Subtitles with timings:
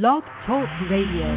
[0.00, 1.28] Blog Talk Radio.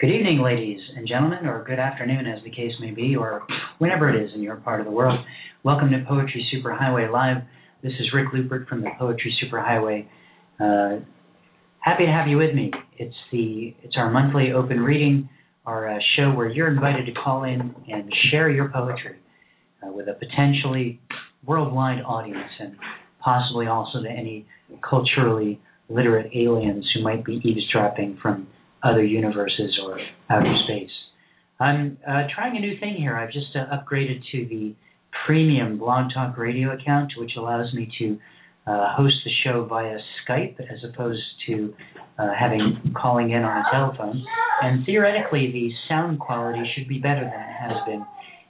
[0.00, 3.46] Good evening, ladies and gentlemen, or good afternoon, as the case may be, or
[3.78, 5.24] whenever it is in your part of the world.
[5.62, 7.44] Welcome to Poetry Superhighway Live.
[7.84, 10.08] This is Rick Lupert from the Poetry Superhighway.
[10.58, 11.04] Uh,
[11.78, 12.72] happy to have you with me.
[12.98, 15.28] It's the it's our monthly open reading,
[15.66, 19.18] our uh, show where you're invited to call in and share your poetry
[19.86, 21.00] uh, with a potentially
[21.46, 22.74] worldwide audience, and
[23.20, 24.48] possibly also to any
[24.82, 25.60] culturally
[25.92, 28.46] literate aliens who might be eavesdropping from
[28.82, 29.98] other universes or
[30.30, 30.90] outer space.
[31.60, 33.16] I'm uh, trying a new thing here.
[33.16, 34.74] I've just uh, upgraded to the
[35.26, 38.18] premium Blog Talk Radio account, which allows me to
[38.66, 41.74] uh, host the show via Skype as opposed to
[42.18, 44.24] uh, having calling in on a telephone.
[44.62, 48.04] And theoretically, the sound quality should be better than it has been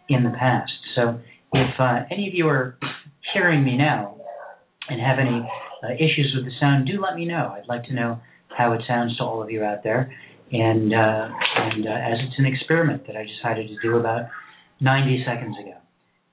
[0.08, 0.72] in the past.
[0.94, 1.18] So,
[1.54, 2.78] if uh, any of you are
[3.34, 4.16] hearing me now
[4.88, 5.46] and have any
[5.82, 7.54] uh, issues with the sound, do let me know.
[7.56, 8.20] I'd like to know
[8.56, 10.12] how it sounds to all of you out there.
[10.52, 14.26] And uh, and uh, as it's an experiment that I decided to do about
[14.80, 15.78] 90 seconds ago,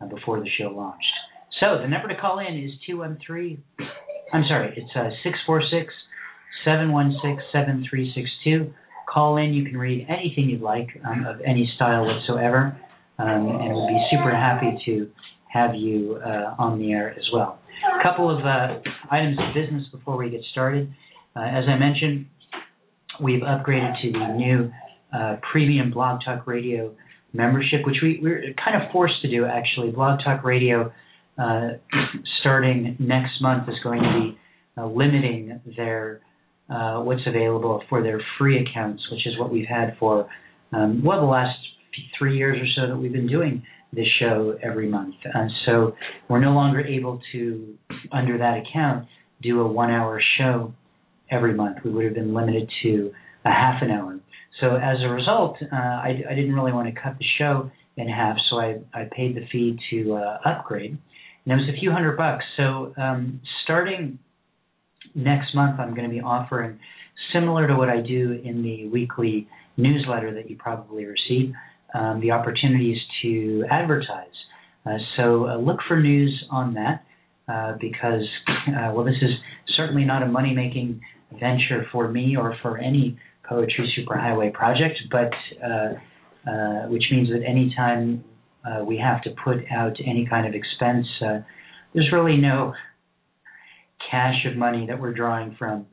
[0.01, 1.05] uh, before the show launched.
[1.59, 3.63] So the number to call in is 213.
[4.33, 5.93] I'm sorry, it's uh, 646
[6.63, 8.73] 716 7362.
[9.11, 9.53] Call in.
[9.53, 12.77] You can read anything you'd like um, of any style whatsoever,
[13.17, 15.09] um, and we'll be super happy to
[15.51, 17.58] have you uh, on the air as well.
[17.83, 18.79] A couple of uh,
[19.11, 20.91] items of business before we get started.
[21.35, 22.25] Uh, as I mentioned,
[23.21, 24.71] we've upgraded to the new
[25.13, 26.95] uh, premium Blog Talk Radio
[27.33, 29.91] membership, which we, we're kind of forced to do actually.
[29.91, 30.91] Blog Talk Radio,
[31.37, 31.69] uh,
[32.39, 34.37] starting next month, is going to be
[34.77, 36.21] uh, limiting their
[36.69, 40.29] uh, what's available for their free accounts, which is what we've had for
[40.71, 41.57] um, well the last
[42.17, 45.15] three years or so that we've been doing this show every month.
[45.33, 45.95] And so
[46.27, 47.75] we're no longer able to,
[48.11, 49.07] under that account,
[49.41, 50.73] do a one hour show
[51.31, 51.77] every month.
[51.83, 53.11] We would have been limited to
[53.45, 54.19] a half an hour.
[54.59, 58.09] So as a result, uh, I, I, didn't really want to cut the show in
[58.09, 60.97] half, so I, I paid the fee to uh, upgrade.
[61.45, 62.43] And it was a few hundred bucks.
[62.57, 64.19] So um, starting
[65.15, 66.79] next month, I'm going to be offering,
[67.33, 69.47] similar to what I do in the weekly
[69.77, 71.53] newsletter that you probably receive,
[71.93, 74.27] um, the opportunities to advertise.
[74.85, 77.03] Uh, so uh, look for news on that
[77.47, 78.27] uh, because,
[78.67, 79.31] uh, well, this is
[79.75, 81.01] certainly not a money making
[81.39, 83.17] venture for me or for any
[83.47, 85.31] poetry superhighway project, but
[85.63, 85.93] uh,
[86.49, 88.23] uh, which means that anytime
[88.85, 91.07] we have to put out any kind of expense,
[91.93, 92.71] there's really no
[94.11, 95.87] cash of money that we're drawing from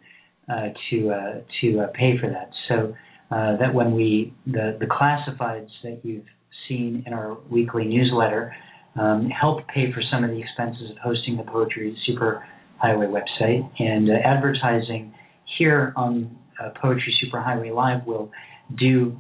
[0.91, 2.51] to to pay for that.
[2.69, 2.95] So
[3.31, 6.27] uh, that when we the the classifieds that you've
[6.69, 8.55] seen in our weekly newsletter
[8.99, 12.47] um, help pay for some of the expenses of hosting the Poetry Super
[12.79, 15.13] Highway website and uh, advertising
[15.59, 18.31] here on uh, Poetry Super Highway Live will
[18.79, 19.19] do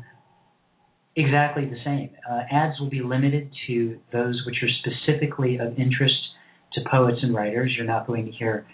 [1.16, 2.10] exactly the same.
[2.30, 6.14] Uh, ads will be limited to those which are specifically of interest
[6.74, 7.72] to poets and writers.
[7.76, 8.66] You're not going to hear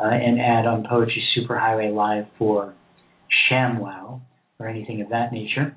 [0.00, 2.74] uh, an ad on Poetry Super Highway Live for
[3.50, 4.20] ShamWow
[4.62, 5.76] or anything of that nature.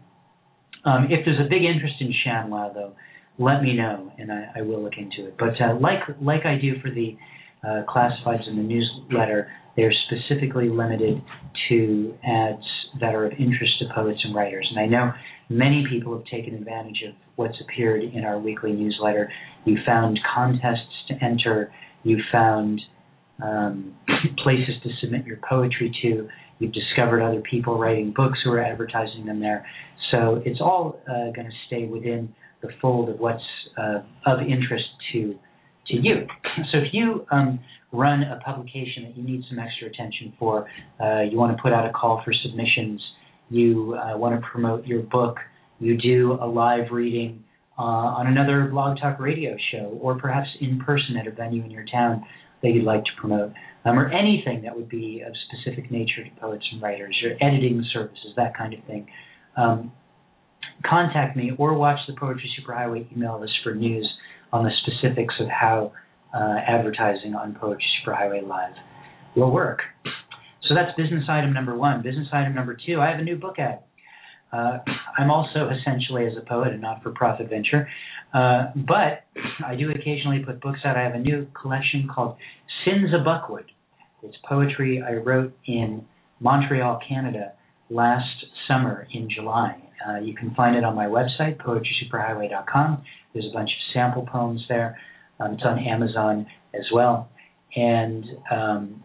[0.85, 2.93] Um, if there's a big interest in ShamWow, though,
[3.37, 5.35] let me know, and I, I will look into it.
[5.37, 7.17] But uh, like like I do for the
[7.63, 11.21] uh, classifieds in the newsletter, they're specifically limited
[11.69, 12.63] to ads
[13.01, 14.67] that are of interest to poets and writers.
[14.71, 15.11] And I know
[15.49, 19.29] many people have taken advantage of what's appeared in our weekly newsletter.
[19.65, 21.73] You found contests to enter.
[22.03, 22.79] You found
[23.41, 23.95] um,
[24.43, 26.27] places to submit your poetry to.
[26.59, 29.65] You've discovered other people writing books who are advertising them there.
[30.11, 33.43] So it's all uh, going to stay within the fold of what's
[33.77, 35.35] uh, of interest to
[35.87, 36.27] to you.
[36.71, 37.59] So if you um,
[37.91, 40.69] run a publication that you need some extra attention for,
[41.01, 43.01] uh, you want to put out a call for submissions,
[43.49, 45.35] you uh, want to promote your book,
[45.79, 47.43] you do a live reading
[47.77, 51.71] uh, on another Blog Talk radio show, or perhaps in person at a venue in
[51.71, 52.23] your town
[52.65, 53.53] that you'd like to promote
[53.85, 57.85] um, or anything that would be of specific nature to poets and writers, your editing
[57.93, 59.07] services, that kind of thing,
[59.55, 59.91] um,
[60.83, 64.11] contact me or watch the Poetry Superhighway email list for news
[64.51, 65.91] on the specifics of how
[66.33, 68.73] uh, advertising on Poetry Superhighway Live
[69.35, 69.81] will work.
[70.67, 72.01] So that's business item number one.
[72.01, 73.83] Business item number two, I have a new book out.
[74.51, 74.79] Uh,
[75.17, 77.87] I'm also essentially as a poet a not-for-profit venture,
[78.35, 79.23] uh, but
[79.65, 80.97] I do occasionally put books out.
[80.97, 82.35] I have a new collection called
[82.85, 83.63] Sinzibuckwud,
[84.25, 86.03] it's poetry I wrote in
[86.39, 87.53] Montreal, Canada
[87.89, 89.77] last summer in July.
[90.07, 93.03] Uh, you can find it on my website, poetrysuperhighway.com.
[93.33, 94.97] There's a bunch of sample poems there.
[95.39, 97.29] Um, it's on Amazon as well.
[97.75, 99.03] And um,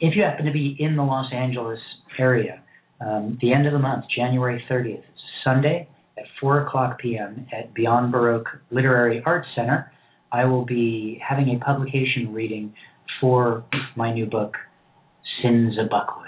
[0.00, 1.80] if you happen to be in the Los Angeles
[2.18, 2.62] area,
[3.00, 5.04] um, the end of the month, January 30th,
[5.44, 5.88] Sunday
[6.18, 7.46] at 4 o'clock p.m.
[7.56, 9.92] at Beyond Baroque Literary Arts Center,
[10.32, 12.74] I will be having a publication reading
[13.20, 13.64] for
[13.96, 14.54] my new book,
[15.42, 16.24] Sinzibuckwud.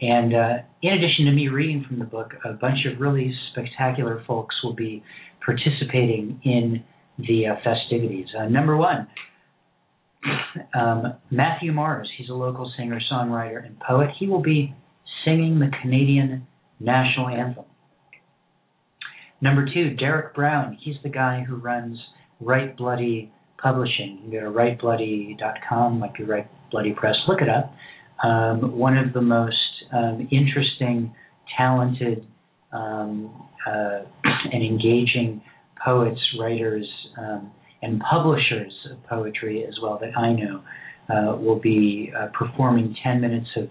[0.00, 0.52] And uh,
[0.82, 4.74] in addition to me reading from the book, a bunch of really spectacular folks will
[4.74, 5.02] be
[5.44, 6.82] participating in
[7.18, 8.26] the uh, festivities.
[8.38, 9.06] Uh, number one,
[10.74, 14.08] um, Matthew Mars, he's a local singer, songwriter, and poet.
[14.18, 14.74] He will be
[15.24, 16.46] singing the Canadian
[16.80, 17.64] national anthem.
[19.42, 20.78] Number two, Derrick Brown.
[20.80, 21.98] He's the guy who runs
[22.40, 24.20] Write Bloody Publishing.
[24.24, 27.16] You go to writebloody.com, might be Write Bloody Press.
[27.26, 27.74] Look it up.
[28.24, 29.56] Um, one of the most
[29.92, 31.12] um, interesting,
[31.58, 32.24] talented,
[32.72, 34.02] um, uh,
[34.52, 35.42] and engaging
[35.84, 36.88] poets, writers,
[37.18, 37.50] um,
[37.82, 40.62] and publishers of poetry as well that I know
[41.08, 43.68] uh, will be uh, performing 10 minutes of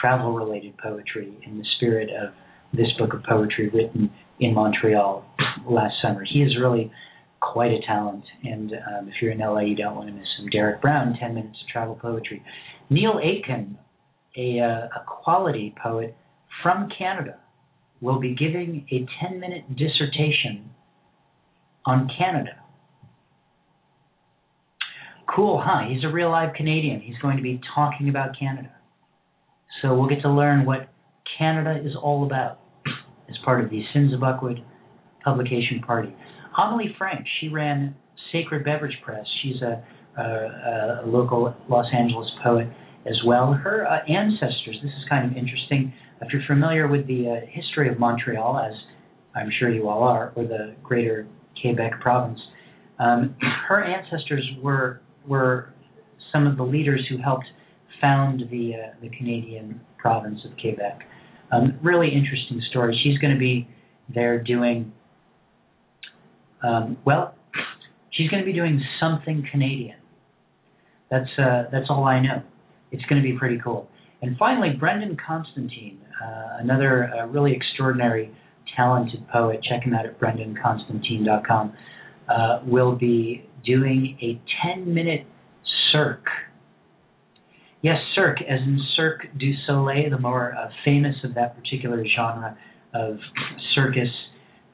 [0.00, 2.34] travel related poetry in the spirit of
[2.74, 5.24] this book of poetry written in Montreal
[5.68, 6.24] last summer.
[6.24, 6.90] He is really
[7.40, 10.48] quite a talent, and um, if you're in LA, you don't want to miss him.
[10.50, 12.42] Derrick Brown, 10 minutes of travel poetry.
[12.90, 13.78] Neil Aitken,
[14.36, 16.16] a, uh, a quality poet
[16.62, 17.38] from Canada,
[18.00, 20.70] will be giving a 10 minute dissertation
[21.86, 22.56] on Canada.
[25.34, 25.88] Cool, huh?
[25.88, 27.00] He's a real live Canadian.
[27.00, 28.70] He's going to be talking about Canada.
[29.80, 30.88] So we'll get to learn what
[31.38, 32.60] Canada is all about
[33.28, 34.62] as part of the Sinzibuckwud
[35.24, 36.14] publication party.
[36.56, 37.94] Amelie Frank, she ran
[38.32, 39.24] Sacred Beverage Press.
[39.42, 39.84] She's a,
[40.20, 42.68] a, a local Los Angeles poet
[43.06, 43.52] as well.
[43.52, 45.92] Her uh, ancestors, this is kind of interesting.
[46.20, 48.74] If you're familiar with the uh, history of Montreal, as
[49.34, 51.26] I'm sure you all are, or the greater
[51.60, 52.38] Quebec province,
[52.98, 53.36] um,
[53.68, 55.72] her ancestors were were
[56.32, 57.46] some of the leaders who helped
[58.00, 61.00] found the uh, the Canadian province of Quebec.
[61.54, 62.98] Um, really interesting story.
[63.02, 63.68] She's going to be
[64.12, 64.92] there doing
[66.62, 67.34] um, well.
[68.10, 69.96] She's going to be doing something Canadian.
[71.10, 72.42] That's uh, that's all I know.
[72.90, 73.88] It's going to be pretty cool.
[74.22, 78.30] And finally, Brendan Constantine, uh, another uh, really extraordinary,
[78.76, 79.60] talented poet.
[79.62, 81.72] Check him out at brendanconstantine.com.
[82.28, 85.26] Uh, will be doing a 10-minute
[85.92, 86.26] cirque
[87.84, 92.56] Yes, Cirque, as in Cirque du Soleil, the more uh, famous of that particular genre
[92.94, 93.18] of
[93.74, 94.08] circus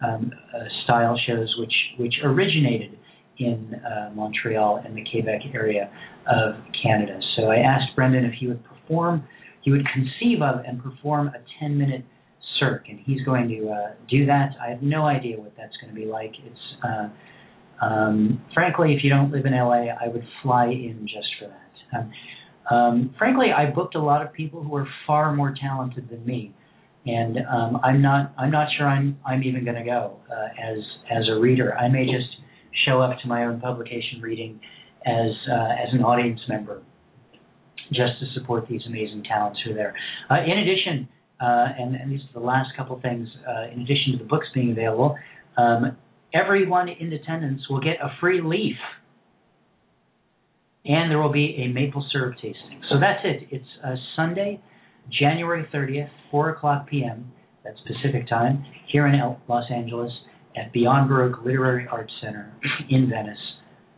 [0.01, 2.97] um, uh, style shows, which which originated
[3.41, 5.91] in uh, Montreal and the Quebec area
[6.29, 6.55] of
[6.85, 7.19] Canada.
[7.37, 9.25] So I asked Brendan if he would perform,
[9.63, 12.05] he would conceive of and perform a 10-minute
[12.61, 14.51] Cirque, and he's going to uh, do that.
[14.65, 16.31] I have no idea what that's going to be like.
[16.47, 21.27] It's uh, um, frankly, if you don't live in LA, I would fly in just
[21.41, 21.99] for that.
[21.99, 22.13] Um,
[22.71, 26.55] um, frankly, I booked a lot of people who are far more talented than me,
[27.05, 30.79] and um, I'm not I'm not sure I'm I'm even going to go uh, as
[31.11, 31.77] as a reader.
[31.77, 32.29] I may just
[32.87, 34.61] show up to my own publication reading
[35.05, 36.83] as uh, as an audience member,
[37.89, 39.95] just to support these amazing talents who are there.
[40.31, 41.09] Uh, in addition,
[41.41, 43.29] uh, and, and these are the last couple things.
[43.49, 45.17] Uh, in addition to the books being available,
[45.57, 45.97] um,
[46.33, 48.77] everyone in attendance will get a free leaf
[50.85, 52.81] and there will be a maple syrup tasting.
[52.91, 53.49] So that's it.
[53.51, 54.61] It's uh, Sunday,
[55.11, 57.31] January 30th, 4 o'clock p.m.
[57.65, 60.13] That's Pacific time here in Los Angeles
[60.57, 62.53] at Beyond Baroque Literary Arts Center
[62.89, 63.39] in Venice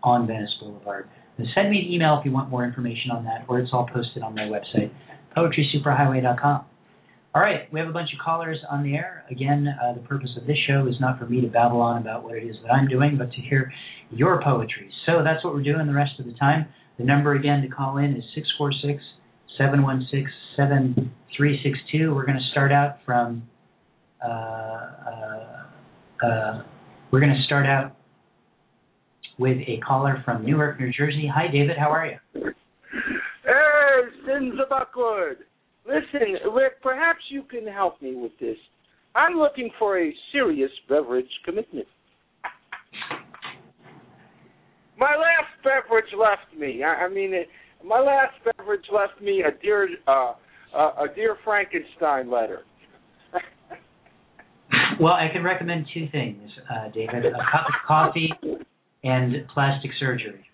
[0.03, 1.09] on Venice Boulevard.
[1.39, 3.89] And send me an email if you want more information on that, or it's all
[3.93, 4.91] posted on my website,
[5.37, 6.65] poetrysuperhighway.com.
[7.35, 9.25] All right, we have a bunch of callers on the air.
[9.31, 12.25] Again, uh, the purpose of this show is not for me to babble on about
[12.25, 13.73] what it is that I'm doing, but to hear
[14.11, 14.91] your poetry.
[15.07, 16.67] So that's what we're doing the rest of the time.
[16.99, 19.03] The number again to call in is 646
[19.57, 22.15] 716 7362.
[22.15, 23.45] We're going to start out from,
[24.23, 25.63] uh, uh,
[26.23, 26.63] uh,
[27.11, 27.97] we're going to start out
[29.39, 31.31] with a caller from Newark, New Jersey.
[31.35, 31.79] Hi, David.
[31.79, 32.19] How are you?
[32.35, 35.37] Hey, Sinzibuckwud.
[35.87, 38.57] Listen, Rick, perhaps you can help me with this.
[39.15, 41.87] I'm looking for a serious beverage commitment.
[44.99, 46.83] My last beverage left me.
[46.83, 47.49] I, I mean, it,
[47.85, 50.35] my last beverage left me a dear, uh,
[50.77, 52.61] uh, a dear Frankenstein letter.
[55.01, 58.31] well, I can recommend two things, uh, David: a cup of coffee
[59.03, 60.47] and plastic surgery.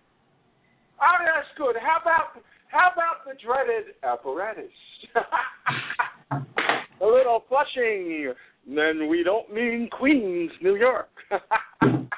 [1.00, 1.76] Oh, that's good.
[1.80, 4.72] How about how about the dreaded apparatus?
[7.00, 8.32] a little flushing.
[8.66, 11.08] Then we don't mean Queens, New York.
[11.82, 12.08] no,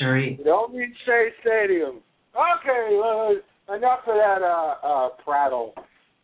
[0.00, 0.36] sorry.
[0.38, 2.00] We don't mean Shea Stadium.
[2.34, 5.74] Okay, uh, enough of that uh, uh, prattle.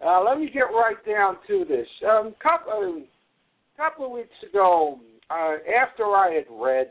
[0.05, 1.87] Uh, let me get right down to this.
[2.09, 5.01] Um, couple, uh, couple of weeks ago,
[5.31, 6.91] uh, after I had read,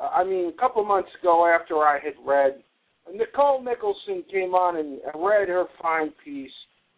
[0.00, 2.62] uh, I mean, a couple of months ago, after I had read,
[3.12, 6.50] Nicole Nicholson came on and read her fine piece,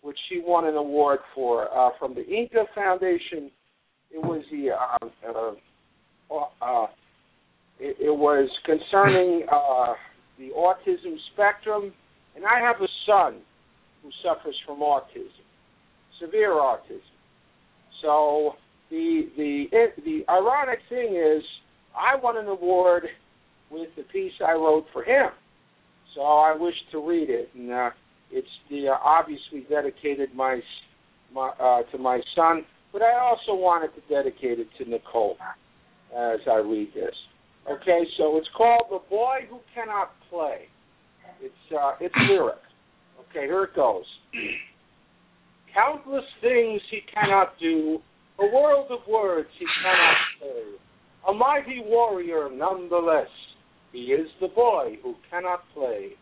[0.07, 3.51] which she won an award for uh, from the Inca Foundation.
[4.13, 5.51] It was the uh,
[6.31, 6.87] uh, uh,
[7.81, 9.95] it, it was concerning uh,
[10.39, 11.93] the autism spectrum,
[12.37, 13.41] and I have a son
[14.03, 15.43] who suffers from autism,
[16.21, 17.01] severe autism.
[18.01, 18.53] So
[18.91, 21.43] the the it, the ironic thing is,
[21.97, 23.07] I won an award
[23.73, 25.31] with the piece I wrote for him.
[26.15, 27.91] So I wish to read it, and uh,
[28.31, 30.61] it's the uh, obviously dedicated my
[31.33, 35.37] my uh, to my son, but I also wanted to dedicate it to Nicole
[36.13, 37.15] as I read this.
[37.71, 40.69] Okay, so it's called "The Boy Who Cannot Play."
[41.41, 42.59] It's uh, it's lyric.
[43.31, 44.05] Okay, here it goes.
[45.75, 47.99] Countless things he cannot do,
[48.39, 50.63] a world of words he cannot say.
[51.29, 53.29] A mighty warrior nonetheless,
[53.93, 56.13] he is the boy who cannot play.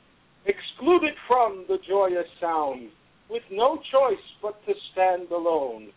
[0.46, 2.90] Excluded from the joyous sound,
[3.30, 5.88] with no choice but to stand alone.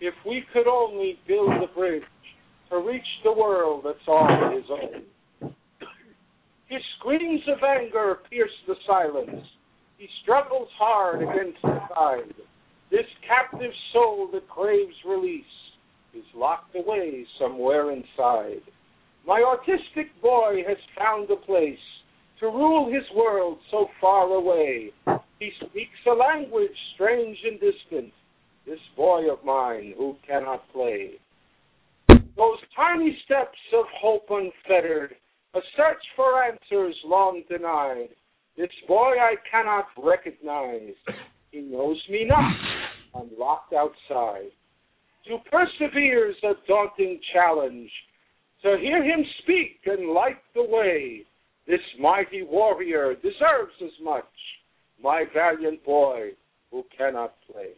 [0.00, 2.02] If we could only build a bridge
[2.70, 5.52] to reach the world that's all his own.
[6.68, 9.44] His screams of anger pierce the silence.
[9.98, 12.34] He struggles hard against the tide.
[12.90, 15.44] This captive soul that craves release
[16.14, 18.62] is locked away somewhere inside.
[19.26, 21.78] My autistic boy has found a place
[22.40, 24.90] to rule his world so far away.
[25.38, 28.12] He speaks a language strange and distant,
[28.66, 31.12] this boy of mine who cannot play.
[32.08, 35.14] Those tiny steps of hope unfettered,
[35.54, 38.08] a search for answers long denied.
[38.56, 40.94] This boy I cannot recognize.
[41.50, 42.52] He knows me not.
[43.14, 44.50] I'm locked outside.
[45.28, 47.90] To persevere's a daunting challenge.
[48.62, 51.24] To hear him speak and light the way,
[51.66, 54.24] this mighty warrior deserves as much.
[55.02, 56.30] My valiant boy
[56.70, 57.72] who cannot play.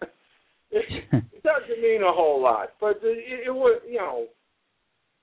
[1.12, 4.26] it doesn't mean a whole lot, but it, it would you know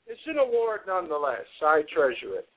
[0.07, 1.45] it's an award nonetheless.
[1.61, 2.47] I treasure it.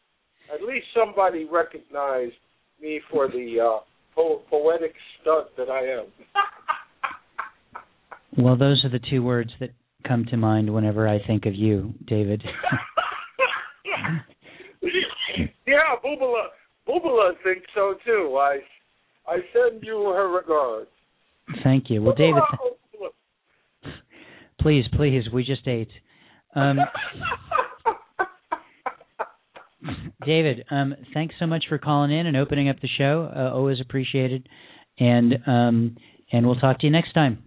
[0.53, 2.35] At least somebody recognized
[2.81, 3.81] me for the uh,
[4.15, 6.07] po- poetic stud that I am.
[8.45, 9.71] well, those are the two words that
[10.07, 12.43] come to mind whenever I think of you, David.
[15.67, 16.49] yeah, Boobala,
[16.99, 18.37] Boobala thinks so too.
[18.39, 18.59] I,
[19.27, 20.89] I send you her regards.
[21.63, 22.03] Thank you.
[22.03, 22.43] Well, David,
[22.93, 23.13] th-
[24.61, 25.91] please, please, we just ate.
[26.55, 26.79] Um,
[30.27, 33.33] David, um, thanks so much for calling in and opening up the show.
[33.35, 34.49] Uh, always appreciated,
[34.99, 35.97] and um,
[36.33, 37.43] and we'll talk to you next time.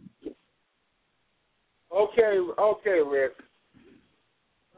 [1.94, 3.34] Okay, okay, Rick.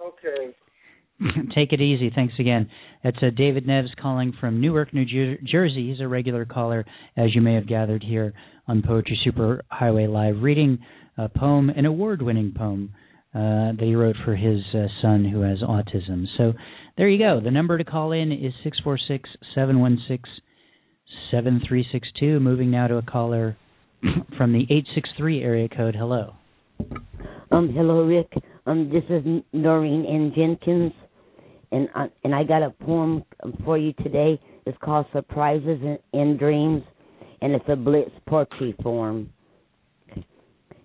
[0.02, 0.54] Okay.
[1.56, 2.12] Take it easy.
[2.14, 2.70] Thanks again.
[3.04, 5.92] That's uh, David Neves calling from Newark, New Jer- Jersey.
[5.92, 8.34] He's a regular caller, as you may have gathered here
[8.68, 10.80] on Poetry Super Highway Live, reading
[11.18, 12.94] a poem, an award-winning poem
[13.34, 16.26] uh, that he wrote for his uh, son who has autism.
[16.38, 16.54] So
[16.98, 17.42] there you go.
[17.44, 20.30] The number to call in is six four six seven one six
[21.32, 22.40] seven three six two.
[22.40, 23.58] Moving now to a caller
[24.38, 25.96] from the 863 area code.
[25.96, 26.34] Hello.
[27.52, 28.32] Um, hello, Rick.
[28.66, 30.34] Um, this is Noreen N.
[30.36, 30.92] Jenkins,
[31.74, 33.24] and I, and I got a poem
[33.66, 34.40] for you today.
[34.66, 35.80] It's called "Surprises
[36.14, 36.84] in Dreams,"
[37.42, 39.32] and it's a blitz poetry form.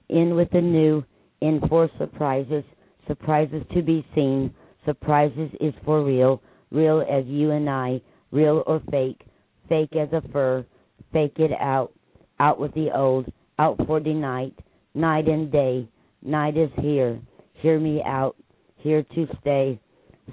[0.08, 1.04] In with the new
[1.42, 2.64] in for surprises,
[3.06, 4.52] surprises to be seen,
[4.86, 6.40] surprises is for real,
[6.70, 8.00] real as you and I,
[8.32, 9.20] real or fake,
[9.68, 10.64] fake as a fur,
[11.12, 11.92] fake it out,
[12.40, 14.58] out with the old, out for the night,
[14.94, 15.86] night and day,
[16.22, 17.20] night is here,
[17.54, 18.36] hear me out,
[18.78, 19.78] here to stay,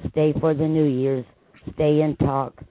[0.09, 1.25] stay for the New Year's,
[1.73, 2.61] stay and talk,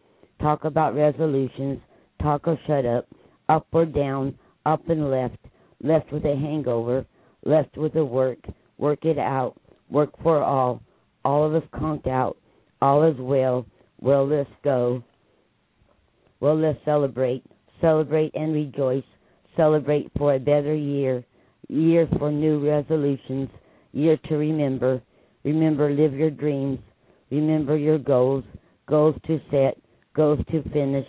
[0.41, 1.81] talk about resolutions,
[2.21, 3.07] talk or shut up,
[3.49, 5.39] up or down, up and left,
[5.83, 7.05] left with a hangover,
[7.45, 8.39] left with a work,
[8.79, 9.55] work it out,
[9.91, 10.83] work for all,
[11.25, 12.37] all of us conked out,
[12.81, 13.67] all is well,
[14.01, 15.03] well let's go.
[16.41, 17.45] Well let's celebrate,
[17.81, 19.05] celebrate and rejoice,
[19.57, 21.25] celebrate for a better year,
[21.69, 23.49] year for new resolutions,
[23.93, 25.03] year to remember.
[25.45, 26.79] Remember, live your dreams.
[27.35, 28.45] Remember your goals,
[28.87, 29.77] goals to set,
[30.15, 31.09] goals to finish,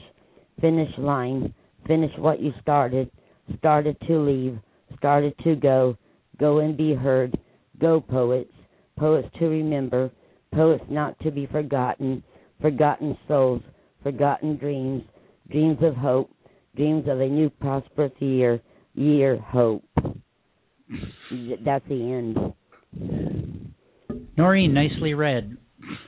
[0.59, 1.53] finish line,
[1.85, 3.11] finish what you started,
[3.59, 4.57] started to leave,
[4.97, 5.95] started to go,
[6.39, 7.37] go and be heard,
[7.79, 8.51] go poets,
[8.97, 10.09] poets to remember,
[10.51, 12.23] poets not to be forgotten,
[12.59, 13.61] forgotten souls,
[14.01, 15.03] forgotten dreams,
[15.51, 16.31] dreams of hope,
[16.75, 18.59] dreams of a new prosperous year,
[18.95, 19.87] year hope.
[21.63, 22.53] That's the
[22.97, 23.53] end.
[24.35, 25.57] Noreen, nicely read.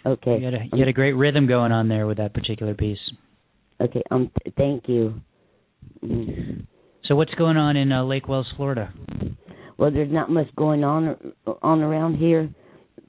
[0.05, 0.37] Okay.
[0.39, 2.99] You had, a, you had a great rhythm going on there with that particular piece.
[3.79, 4.03] Okay.
[4.11, 4.31] Um.
[4.57, 5.21] Thank you.
[7.07, 8.93] So what's going on in uh, Lake Wells, Florida?
[9.77, 12.49] Well, there's not much going on on around here,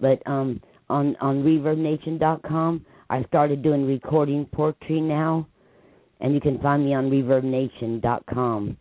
[0.01, 5.49] but um, on on ReverbNation.com, I started doing recording poetry now,
[6.21, 8.77] and you can find me on ReverbNation.com.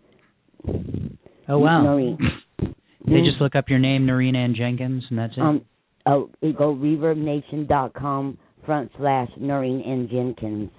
[1.50, 1.82] Oh wow!
[1.82, 2.18] Noreen.
[2.60, 5.42] they just look up your name, Noreen Ann Jenkins, and that's it.
[5.42, 5.62] Um,
[6.08, 10.72] oh, you go ReverbNation.com front slash Noreen Ann Jenkins,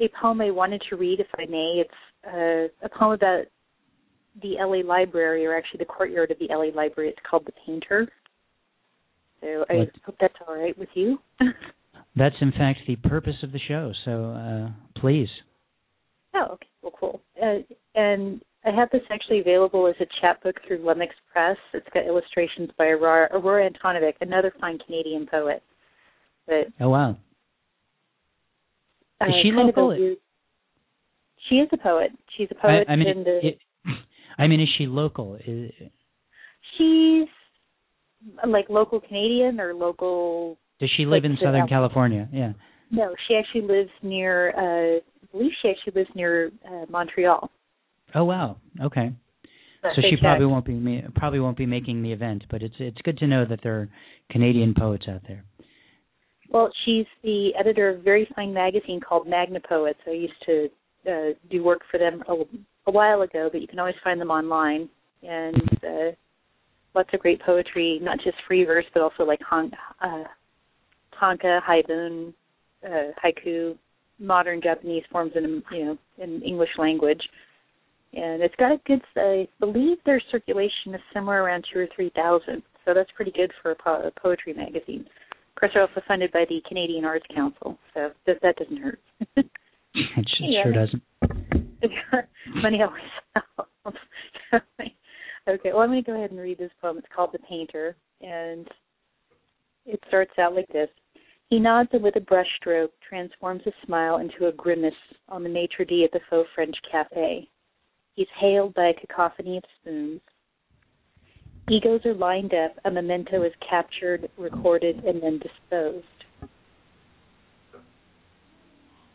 [0.00, 1.84] a poem I wanted to read, if I may.
[1.84, 1.90] It's
[2.26, 3.44] uh, a poem about
[4.40, 7.10] the LA Library, or actually the courtyard of the LA Library.
[7.10, 8.08] It's called The Painter.
[9.40, 9.90] So I what?
[10.04, 11.18] hope that's all right with you.
[12.14, 13.90] That's in fact the purpose of the show.
[14.04, 15.28] So uh, please.
[16.34, 16.66] Oh, okay.
[16.82, 17.20] Well, cool.
[17.42, 17.60] Uh,
[17.94, 21.56] and I have this actually available as a chapbook through Lummox Press.
[21.72, 25.62] It's got illustrations by Aurora, Aurora Antonovic, another fine Canadian poet.
[26.46, 27.16] But oh wow.
[29.22, 29.96] Is she local?
[31.48, 32.10] she is a poet.
[32.36, 32.86] She's a poet.
[32.88, 33.58] I, I mean, in the, it,
[34.38, 35.36] I mean, is she local?
[35.36, 35.70] Is,
[36.78, 37.28] she's
[38.46, 42.28] like local Canadian or local does she live in Southern California?
[42.32, 42.52] Yeah.
[42.90, 44.50] No, she actually lives near.
[44.50, 47.50] Uh, I believe she actually lives near uh, Montreal.
[48.16, 48.56] Oh wow.
[48.82, 49.12] Okay.
[49.80, 53.00] But so she probably won't be probably won't be making the event, but it's it's
[53.04, 53.88] good to know that there are
[54.30, 55.44] Canadian poets out there.
[56.50, 59.94] Well, she's the editor of a very fine magazine called Magnapoets.
[60.06, 60.68] I used to
[61.08, 62.22] uh, do work for them
[62.86, 64.88] a, while ago, but you can always find them online.
[65.22, 66.12] And uh,
[66.94, 70.24] lots of great poetry, not just free verse, but also like hon- uh,
[71.18, 72.34] tanka, haibun,
[72.84, 73.76] uh, haiku,
[74.18, 77.20] modern Japanese forms in you know in English language,
[78.14, 79.02] and it's got a good.
[79.16, 83.52] I believe their circulation is somewhere around two or three thousand, so that's pretty good
[83.62, 85.06] for a, po- a poetry magazine.
[85.30, 89.00] Of course, they're also funded by the Canadian Arts Council, so that, that doesn't hurt.
[89.36, 89.46] it
[90.40, 90.62] yeah.
[90.64, 91.61] sure doesn't.
[92.62, 93.02] Money always
[93.34, 93.98] helps.
[95.48, 96.98] okay, well, I'm going to go ahead and read this poem.
[96.98, 98.66] It's called The Painter, and
[99.86, 100.88] it starts out like this.
[101.48, 104.94] He nods and with a brushstroke transforms a smile into a grimace
[105.28, 107.48] on the maitre d' at the faux French cafe.
[108.14, 110.20] He's hailed by a cacophony of spoons.
[111.70, 116.21] Egos are lined up, a memento is captured, recorded, and then disposed.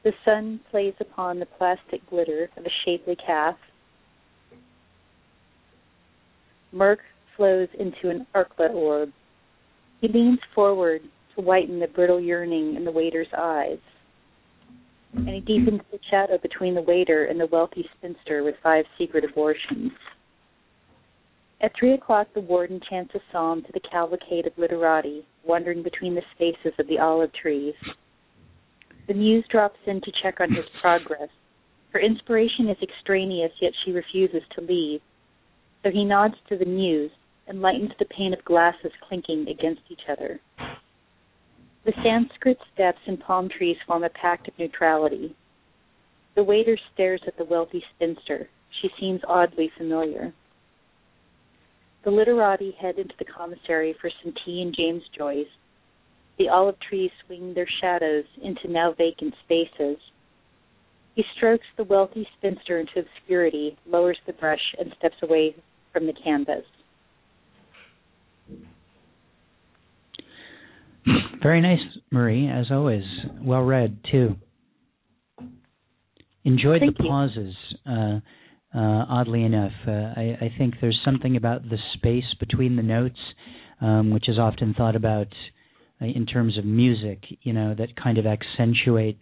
[0.08, 3.58] The sun plays upon the plastic glitter of a shapely calf,
[6.72, 7.00] Murk
[7.36, 9.12] flows into an arklet orb.
[10.00, 11.02] He leans forward
[11.36, 13.80] to whiten the brittle yearning in the waiter's eyes.
[15.12, 19.26] And he deepens the shadow between the waiter and the wealthy spinster with five secret
[19.26, 19.92] abortions.
[21.60, 26.16] At three o'clock, the warden chants a psalm to the cavalcade of literati wandering between
[26.16, 27.76] the spaces of the olive trees.
[29.08, 31.30] The muse drops in to check on his progress.
[31.94, 35.02] Her inspiration is extraneous, yet she refuses to leave.
[35.84, 37.12] So he nods to the muse
[37.48, 40.40] and lightens the pane of glasses clinking against each other.
[41.86, 45.34] The Sanskrit steps and palm trees form a pact of neutrality.
[46.36, 48.50] The waiter stares at the wealthy spinster.
[48.82, 50.34] She seems oddly familiar.
[52.04, 55.48] The literati head into the commissary for some tea and James Joyce.
[56.38, 59.98] The olive trees swing their shadows into now vacant spaces.
[61.16, 65.56] He strokes the wealthy spinster into obscurity, lowers the brush, and steps away
[65.92, 66.64] from the canvas.
[71.42, 71.80] Very nice,
[72.12, 73.04] Marie, as always.
[73.42, 74.36] Well read, too.
[76.44, 77.10] Enjoyed Thank the you.
[77.10, 77.56] pauses.
[77.86, 78.20] Uh,
[78.78, 83.20] uh, oddly enough, uh, I, I think there's something about the space between the notes,
[83.82, 85.28] um, which is often thought about
[86.00, 89.18] in terms of music, you know, that kind of accentuate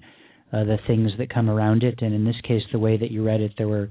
[0.51, 1.99] uh, the things that come around it.
[2.01, 3.89] And in this case, the way that you read it, there were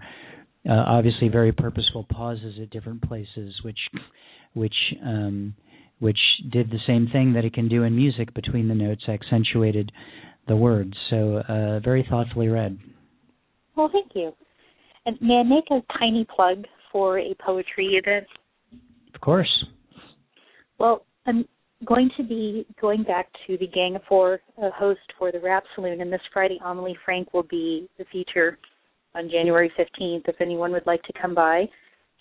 [0.68, 3.79] uh, obviously very purposeful pauses at different places, which,
[4.55, 5.55] which, um,
[5.99, 6.18] which
[6.53, 9.90] did the same thing that it can do in music between the notes, accentuated
[10.47, 10.92] the words.
[11.11, 12.79] So uh, very thoughtfully read.
[13.77, 14.33] Well, thank you.
[15.07, 18.27] And may I make a tiny plug for a poetry event?
[19.14, 19.64] Of course.
[20.79, 21.05] Well,
[21.85, 25.64] going to be going back to the Gang of Four uh, host for the Rapp
[25.75, 28.59] Saloon, and this Friday, Amelie Frank will be the feature
[29.14, 30.29] on January 15th.
[30.29, 31.64] If anyone would like to come by,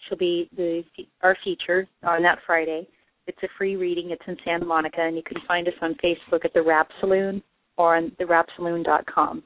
[0.08, 0.84] she'll be the
[1.21, 2.88] our feature on that Friday.
[3.28, 4.12] It's a free reading.
[4.12, 7.41] It's in Santa Monica, and you can find us on Facebook at the Rapp Saloon
[7.78, 9.43] or on therappsaloon.com.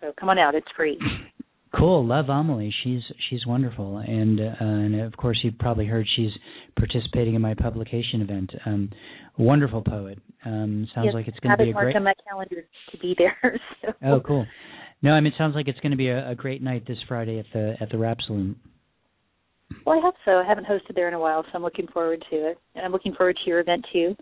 [0.00, 0.54] So come on out.
[0.54, 0.98] It's free.
[1.76, 2.72] Cool, love Amelie.
[2.82, 6.30] She's she's wonderful, and uh, and of course you've probably heard she's
[6.76, 8.50] participating in my publication event.
[8.64, 8.90] Um,
[9.36, 10.18] wonderful poet.
[10.46, 11.94] Um, sounds yes, like it's going to be a great.
[11.94, 13.60] on my calendar to be there.
[13.82, 13.92] So.
[14.04, 14.46] Oh, cool.
[15.02, 16.98] No, I mean it sounds like it's going to be a, a great night this
[17.06, 18.56] Friday at the at the Rapp Saloon.
[19.84, 20.32] Well, I hope so.
[20.32, 22.58] I haven't hosted there in a while, so I'm looking forward to it.
[22.74, 24.16] And I'm looking forward to your event too.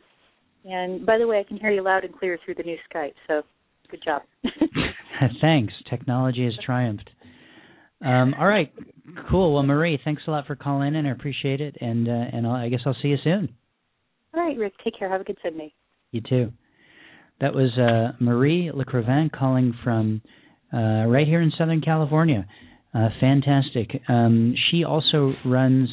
[0.64, 3.14] And by the way, I can hear you loud and clear through the new Skype,
[3.28, 3.42] so
[3.88, 4.22] good job.
[5.40, 5.72] Thanks.
[5.88, 7.08] Technology has triumphed.
[8.04, 8.72] Um, all right,
[9.30, 9.54] cool.
[9.54, 11.06] Well, Marie, thanks a lot for calling in.
[11.06, 13.54] I appreciate it, and uh, and I'll, I guess I'll see you soon.
[14.34, 14.74] All right, Rick.
[14.84, 15.10] Take care.
[15.10, 15.72] Have a good Sunday.
[16.12, 16.52] You too.
[17.40, 20.20] That was uh, Marie Lecrivain calling from
[20.72, 22.46] uh, right here in Southern California.
[22.94, 24.00] Uh, fantastic.
[24.08, 25.88] Um, she also runs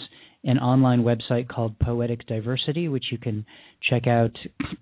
[0.46, 3.46] an online website called Poetic Diversity, which you can
[3.90, 4.32] check out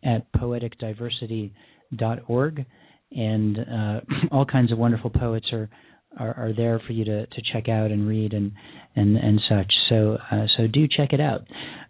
[0.03, 2.65] at poeticdiversity.org.
[3.12, 5.69] And uh, all kinds of wonderful poets are,
[6.17, 8.52] are, are there for you to, to check out and read and
[8.95, 9.71] and, and such.
[9.89, 11.41] So uh, so do check it out.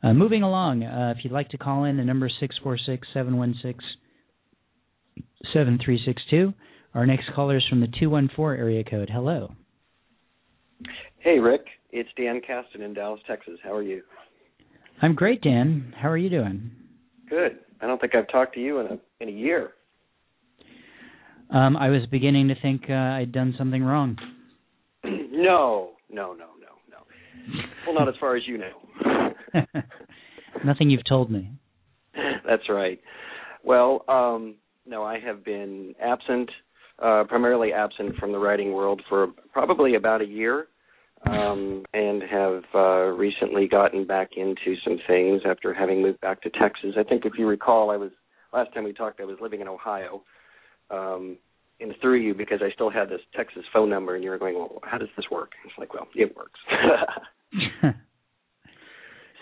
[0.04, 2.78] Uh, moving along, uh, if you'd like to call in, the number is six four
[2.78, 3.84] six seven one six
[5.54, 6.54] seven three six two.
[6.94, 9.10] Our next caller is from the two one four area code.
[9.12, 9.54] Hello.
[11.20, 11.66] Hey, Rick.
[11.92, 13.60] It's Dan Caston in Dallas, Texas.
[13.64, 14.02] How are you?
[15.02, 15.94] I'm great, Dan.
[16.00, 16.72] How are you doing?
[17.30, 17.60] Good.
[17.82, 19.72] I don't think I've talked to you in a in a year.
[21.52, 24.18] Um, I was beginning to think uh, I'd done something wrong.
[25.04, 26.98] no, no, no, no, no.
[27.86, 29.34] Well, not as far as you know.
[30.66, 31.52] Nothing you've told me.
[32.48, 33.00] That's right.
[33.64, 36.50] Well, um, no, I have been absent,
[37.00, 40.68] uh, primarily absent from the writing world for probably about a year,
[41.26, 46.50] um, and have uh, recently gotten back into some things after having moved back to
[46.50, 46.96] Texas.
[46.98, 48.12] I think if you recall, I was
[48.54, 50.24] last time we talked, I was living in Ohio.
[50.92, 51.38] Um,
[51.82, 54.56] and through you because I still had this Texas phone number, and you were going,
[54.56, 56.60] "Well, how does this work?" It's like, "Well, it works."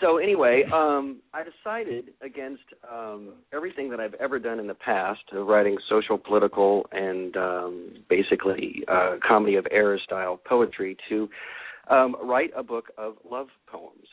[0.00, 5.20] so anyway, um, I decided against um, everything that I've ever done in the past,
[5.32, 11.28] of writing social, political, and um, basically uh, comedy of error style poetry, to
[11.90, 14.06] um, write a book of love poems.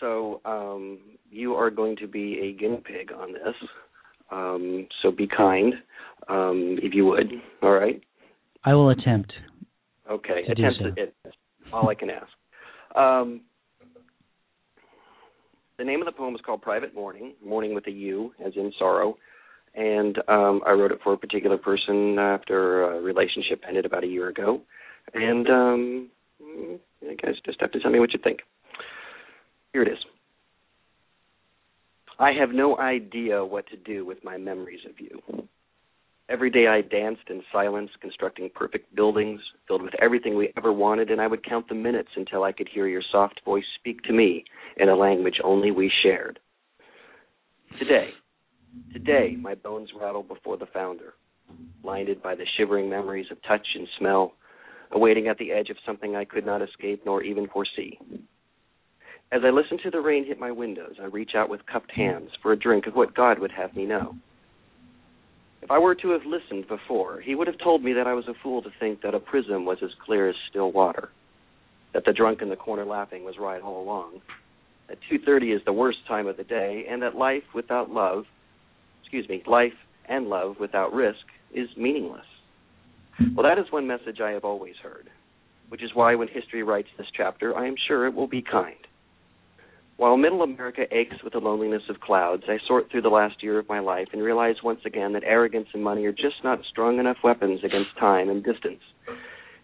[0.00, 0.98] So um,
[1.30, 3.54] you are going to be a guinea pig on this.
[4.30, 5.74] Um, so be kind,
[6.28, 7.32] um, if you would.
[7.62, 8.02] All right.
[8.64, 9.32] I will attempt.
[10.10, 10.42] Okay.
[10.48, 10.90] Attempt so.
[10.96, 11.14] it.
[11.72, 12.28] All I can ask.
[12.96, 13.42] Um,
[15.78, 18.72] the name of the poem is called Private Mourning, mourning with a U, as in
[18.78, 19.16] sorrow.
[19.74, 24.06] And um, I wrote it for a particular person after a relationship ended about a
[24.06, 24.62] year ago.
[25.12, 26.08] And um,
[26.40, 26.80] you
[27.22, 28.40] guys just have to tell me what you think.
[29.72, 29.98] Here it is.
[32.18, 35.48] I have no idea what to do with my memories of you.
[36.28, 41.10] Every day I danced in silence, constructing perfect buildings filled with everything we ever wanted,
[41.10, 44.12] and I would count the minutes until I could hear your soft voice speak to
[44.12, 44.44] me
[44.78, 46.40] in a language only we shared.
[47.78, 48.08] Today,
[48.92, 51.14] today, my bones rattle before the founder,
[51.82, 54.32] blinded by the shivering memories of touch and smell,
[54.90, 57.98] awaiting at the edge of something I could not escape nor even foresee.
[59.32, 62.30] As I listen to the rain hit my windows, I reach out with cupped hands
[62.42, 64.14] for a drink of what God would have me know.
[65.62, 68.28] If I were to have listened before, he would have told me that I was
[68.28, 71.10] a fool to think that a prism was as clear as still water,
[71.92, 74.20] that the drunk in the corner laughing was right all along,
[74.86, 78.26] that 2:30 is the worst time of the day, and that life without love,
[79.00, 82.26] excuse me, life and love without risk is meaningless.
[83.34, 85.10] Well, that is one message I have always heard,
[85.68, 88.85] which is why when history writes this chapter, I am sure it will be kind.
[89.98, 93.58] While middle America aches with the loneliness of clouds, I sort through the last year
[93.58, 96.98] of my life and realize once again that arrogance and money are just not strong
[96.98, 98.82] enough weapons against time and distance,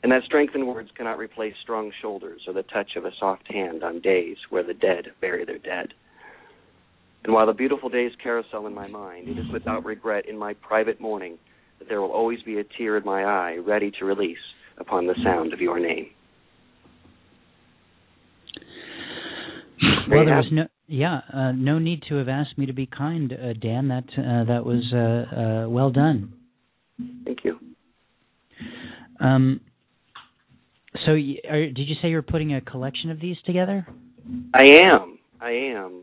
[0.03, 3.53] and that strength in words cannot replace strong shoulders or the touch of a soft
[3.53, 5.93] hand on days where the dead bury their dead.
[7.25, 10.55] And while the beautiful days carousel in my mind, it is without regret in my
[10.55, 11.37] private mourning
[11.79, 14.39] that there will always be a tear in my eye ready to release
[14.79, 16.09] upon the sound of your name.
[20.11, 23.33] Well, there was no yeah, uh, no need to have asked me to be kind,
[23.33, 23.89] uh, Dan.
[23.89, 26.35] That uh, that was uh, uh, well done.
[27.25, 27.59] Thank you.
[29.21, 29.61] Um,
[31.07, 33.87] so, y- are, did you say you were putting a collection of these together?
[34.55, 35.19] I am.
[35.41, 36.03] I am.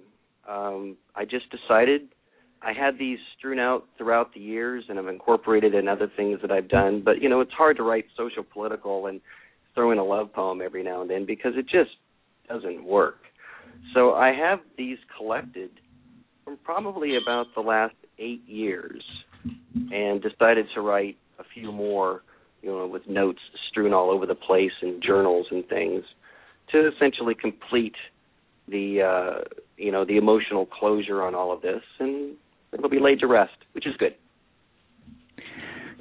[0.50, 2.10] Um, I just decided
[2.62, 6.52] I had these strewn out throughout the years, and I've incorporated in other things that
[6.52, 7.02] I've done.
[7.04, 9.22] But you know, it's hard to write social, political, and
[9.76, 11.92] throw in a love poem every now and then because it just
[12.48, 13.18] doesn't work.
[13.94, 15.72] So I have these collected
[16.44, 19.04] from probably about the last eight years,
[19.92, 22.22] and decided to write a few more,
[22.62, 23.40] you know, with notes
[23.70, 26.04] strewn all over the place and journals and things,
[26.72, 27.96] to essentially complete
[28.68, 29.44] the, uh,
[29.78, 32.36] you know, the emotional closure on all of this, and
[32.74, 34.16] it'll be laid to rest, which is good.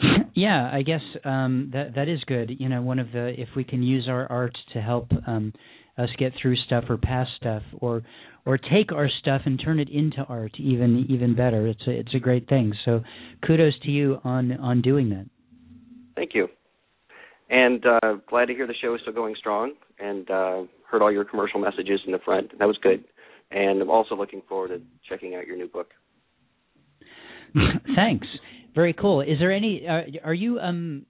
[0.35, 2.53] Yeah, I guess um, that that is good.
[2.61, 5.53] You know, one of the if we can use our art to help um,
[5.99, 8.03] us get through stuff or past stuff, or
[8.47, 11.67] or take our stuff and turn it into art, even even better.
[11.67, 12.73] It's a it's a great thing.
[12.85, 13.03] So,
[13.47, 15.27] kudos to you on on doing that.
[16.15, 16.49] Thank you.
[17.51, 21.13] And uh, glad to hear the show is still going strong, and uh, heard all
[21.13, 22.59] your commercial messages in the front.
[22.59, 23.05] That was good.
[23.51, 25.89] And I'm also looking forward to checking out your new book.
[27.97, 28.27] Thanks.
[28.75, 29.23] Very cool.
[29.23, 29.87] Is there any?
[29.89, 30.59] Uh, are you?
[30.59, 31.07] Um.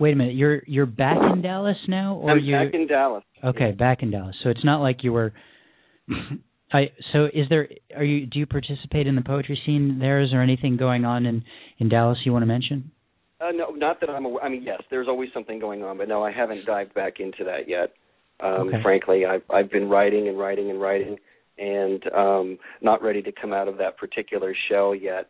[0.00, 0.34] Wait a minute.
[0.34, 2.56] You're you're back in Dallas now, or I'm you?
[2.56, 3.24] back in Dallas.
[3.44, 4.34] Okay, back in Dallas.
[4.42, 5.32] So it's not like you were.
[6.72, 7.68] I so is there?
[7.96, 8.26] Are you?
[8.26, 10.20] Do you participate in the poetry scene there?
[10.20, 11.44] Is there anything going on in
[11.78, 12.90] in Dallas you want to mention?
[13.40, 14.42] Uh, no, not that I'm aware.
[14.42, 17.44] I mean, yes, there's always something going on, but no, I haven't dived back into
[17.44, 17.92] that yet.
[18.40, 18.82] Um, Okay.
[18.82, 21.16] Frankly, I've I've been writing and writing and writing,
[21.58, 25.28] and um, not ready to come out of that particular shell yet.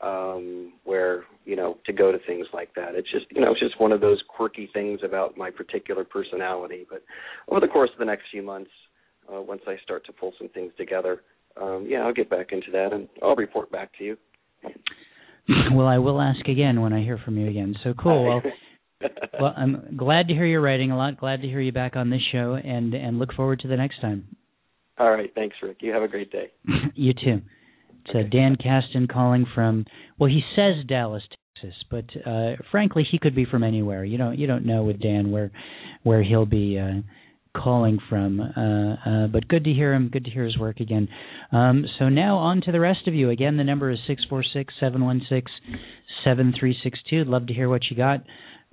[0.00, 2.94] Um, where you know to go to things like that.
[2.94, 6.86] It's just you know it's just one of those quirky things about my particular personality.
[6.88, 7.02] But
[7.48, 8.70] over the course of the next few months,
[9.32, 11.22] uh, once I start to pull some things together,
[11.60, 14.16] um, yeah, I'll get back into that and I'll report back to you.
[15.72, 17.74] well, I will ask again when I hear from you again.
[17.82, 18.24] So cool.
[18.24, 18.42] Well,
[19.40, 21.18] well, I'm glad to hear you're writing a lot.
[21.18, 24.00] Glad to hear you back on this show, and and look forward to the next
[24.00, 24.36] time.
[24.98, 25.78] All right, thanks, Rick.
[25.80, 26.50] You have a great day.
[26.94, 27.40] you too.
[28.14, 29.84] Uh, Dan Caston calling from.
[30.18, 31.22] Well, he says Dallas,
[31.60, 34.04] Texas, but uh, frankly, he could be from anywhere.
[34.04, 35.50] You don't you don't know with Dan where
[36.02, 37.02] where he'll be uh,
[37.56, 38.40] calling from.
[38.40, 40.08] Uh, uh, but good to hear him.
[40.12, 41.08] Good to hear his work again.
[41.52, 43.30] Um, so now on to the rest of you.
[43.30, 45.50] Again, the number is six four six seven one six
[46.24, 47.24] seven three six two.
[47.24, 48.24] Love to hear what you got.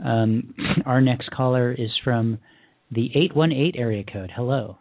[0.04, 0.54] Um,
[0.86, 2.40] our next caller is from
[2.92, 4.32] the eight one eight area code.
[4.36, 4.78] Hello.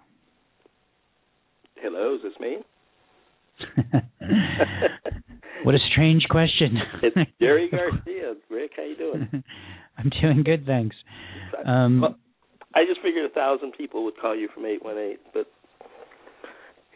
[1.76, 2.56] Hello, is this me?
[5.64, 6.76] what a strange question.
[7.02, 8.34] It's Jerry Garcia.
[8.50, 9.44] Rick, how you doing?
[9.98, 10.96] I'm doing good, thanks.
[11.64, 12.16] Um, well,
[12.74, 15.46] I just figured a thousand people would call you from eight one eight, but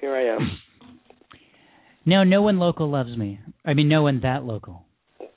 [0.01, 0.59] here I am.
[2.05, 3.41] no, no one local loves me.
[3.65, 4.85] I mean, no one that local.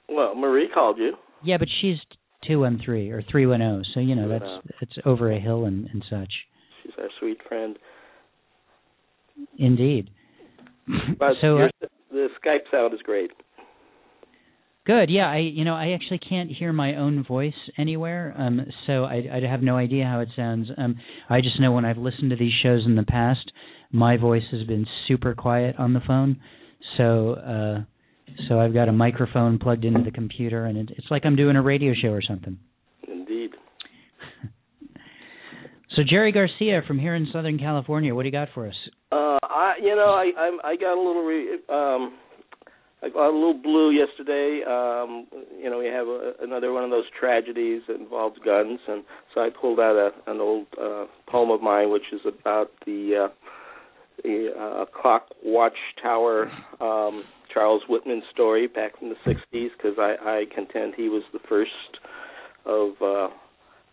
[0.10, 1.14] Well, Marie called you.
[1.44, 1.98] Yeah, but she's
[2.48, 4.78] two one three or three one zero, so you know that's 210.
[4.80, 6.32] that's over a hill and, and such.
[6.84, 7.78] She's our sweet friend.
[9.58, 10.10] Indeed.
[11.20, 11.68] But so uh,
[12.12, 13.32] the Skype sound is great.
[14.86, 15.10] good.
[15.10, 19.24] Yeah, I you know I actually can't hear my own voice anywhere, um, so I
[19.32, 20.68] I have no idea how it sounds.
[20.78, 20.96] Um,
[21.30, 23.52] I just know when I've listened to these shows in the past,
[23.92, 26.40] my voice has been super quiet on the phone.
[26.98, 27.84] So uh,
[28.48, 31.56] so I've got a microphone plugged into the computer, and it, it's like I'm doing
[31.56, 32.58] a radio show or something.
[33.08, 33.52] Indeed.
[36.02, 38.76] So Jerry Garcia from here in Southern California, what do you got for us?
[39.12, 42.18] Uh, I you know I I'm, I got a little re, um
[43.04, 44.62] I got a little blue yesterday.
[44.64, 45.28] Um,
[45.60, 49.42] you know, we have a, another one of those tragedies that involves guns, and so
[49.42, 53.34] I pulled out a, an old uh, poem of mine, which is about the uh,
[54.24, 60.44] the uh, clock watchtower um, Charles Whitman story back from the '60s, because I, I
[60.54, 61.72] contend he was the first
[62.66, 63.34] of uh,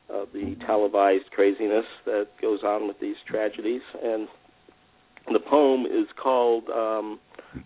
[0.08, 4.28] of the televised craziness that goes on with these tragedies, and
[5.32, 6.68] the poem is called.
[6.68, 7.20] Um,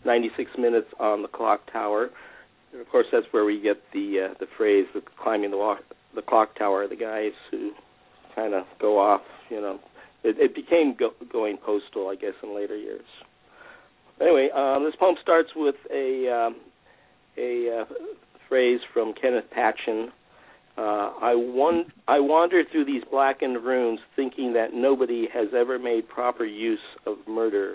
[0.05, 2.11] 96 minutes on the clock tower.
[2.72, 5.81] And of course, that's where we get the uh, the phrase "the climbing the walk,
[6.14, 7.72] the clock tower." The guys who
[8.35, 9.78] kind of go off, you know,
[10.24, 13.05] it, it became go, going postal, I guess, in later years.
[14.20, 16.57] Anyway, um, this poem starts with a um,
[17.37, 17.85] a uh,
[18.48, 20.11] phrase from Kenneth Patchen.
[20.76, 26.08] Uh, I, won- I wander through these blackened rooms thinking that nobody has ever made
[26.08, 27.74] proper use of murder.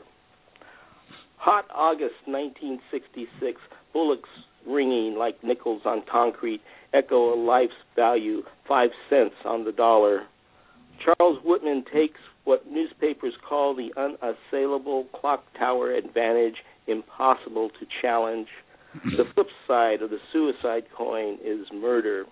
[1.37, 3.61] Hot August 1966,
[3.93, 4.23] bullets
[4.67, 6.61] ringing like nickels on concrete
[6.93, 10.23] echo a life's value, five cents on the dollar.
[11.03, 16.55] Charles Whitman takes what newspapers call the unassailable clock tower advantage
[16.87, 18.47] impossible to challenge.
[19.03, 22.25] The flip side of the suicide coin is murder.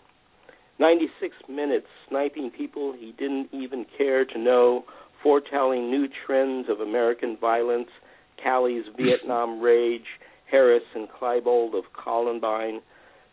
[0.79, 4.83] 96 minutes sniping people he didn't even care to know,
[5.23, 7.89] foretelling new trends of American violence
[8.41, 12.81] Calley's Vietnam Rage, Harris and Klebold of Columbine,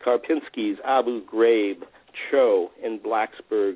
[0.05, 1.83] Karpinski's Abu Ghraib,
[2.31, 3.75] Cho in Blacksburg,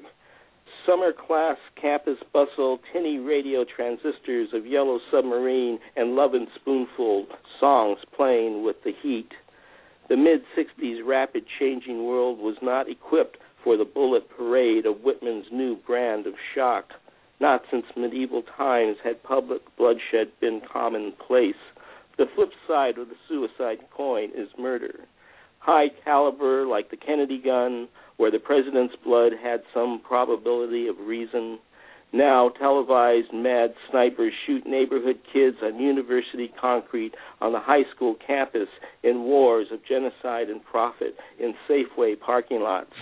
[0.86, 7.28] summer class campus bustle, tinny radio transistors of Yellow Submarine and Lovin' Spoonful
[7.60, 9.30] songs playing with the heat.
[10.10, 15.48] The mid 60s rapid changing world was not equipped for the bullet parade of Whitman's
[15.52, 16.86] new brand of shock.
[17.42, 21.60] Not since medieval times had public bloodshed been commonplace.
[22.18, 25.02] The flip side of the suicide coin is murder.
[25.60, 31.60] High caliber, like the Kennedy gun, where the president's blood had some probability of reason.
[32.14, 38.70] Now, televised mad snipers shoot neighborhood kids on university concrete on the high school campus
[39.04, 42.94] in wars of genocide and profit in Safeway parking lots.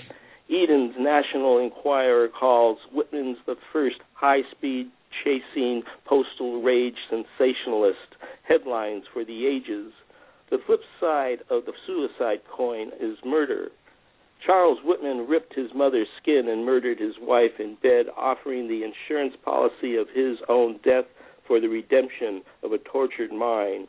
[0.50, 4.92] Eden's National Enquirer calls Whitman's the first high speed
[5.24, 8.16] chasing postal rage sensationalist.
[8.44, 9.92] Headlines for the ages.
[10.52, 13.72] The flip side of the suicide coin is murder.
[14.46, 19.36] Charles Whitman ripped his mother's skin and murdered his wife in bed, offering the insurance
[19.44, 21.06] policy of his own death
[21.48, 23.88] for the redemption of a tortured mind.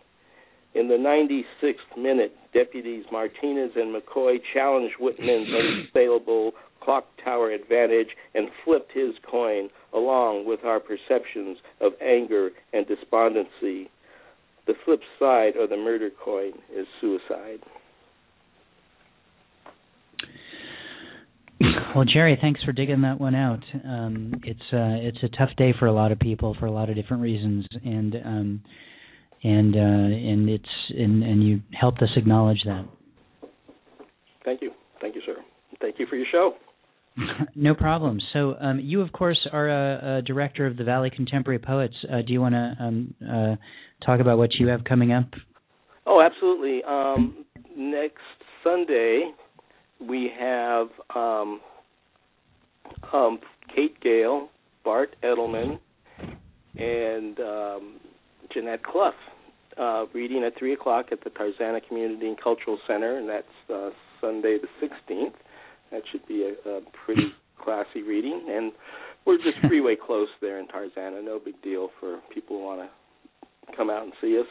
[0.75, 5.49] In the 96th minute, deputies Martinez and McCoy challenged Whitman's
[5.95, 12.87] unassailable clock tower advantage and flipped his coin along with our perceptions of anger and
[12.87, 13.91] despondency.
[14.67, 17.61] The flip side of the murder coin is suicide.
[21.95, 23.63] Well, Jerry, thanks for digging that one out.
[23.85, 26.91] Um, it's uh, it's a tough day for a lot of people for a lot
[26.91, 28.63] of different reasons, and um,
[29.47, 32.85] and uh, and it's and, and you helped us acknowledge that.
[34.45, 35.37] Thank you, thank you, sir.
[35.81, 36.55] Thank you for your show.
[37.55, 38.19] no problem.
[38.33, 41.95] So, um, you, of course, are a, a, director of the Valley Contemporary Poets.
[42.11, 43.57] Uh, do you want to um, uh,
[44.05, 45.27] talk about what you have coming up?
[46.07, 46.83] Oh, absolutely.
[46.87, 47.45] Um,
[47.77, 48.21] next
[48.63, 49.31] Sunday,
[50.01, 51.61] we have um,
[53.15, 53.39] um,
[53.75, 54.49] Kate Gale,
[54.85, 55.79] Bart Edelman,
[56.77, 58.01] and um,
[58.53, 59.13] Jeanette Clough
[59.79, 63.91] uh, reading at 3 o'clock at the Tarzana Community and Cultural Center, and that's uh,
[64.21, 65.35] Sunday the 16th.
[65.93, 68.73] That should be a, a pretty classy reading, and
[69.27, 71.25] we're just freeway close there in Tarzana.
[71.25, 74.47] No big deal for people who want to come out and see us.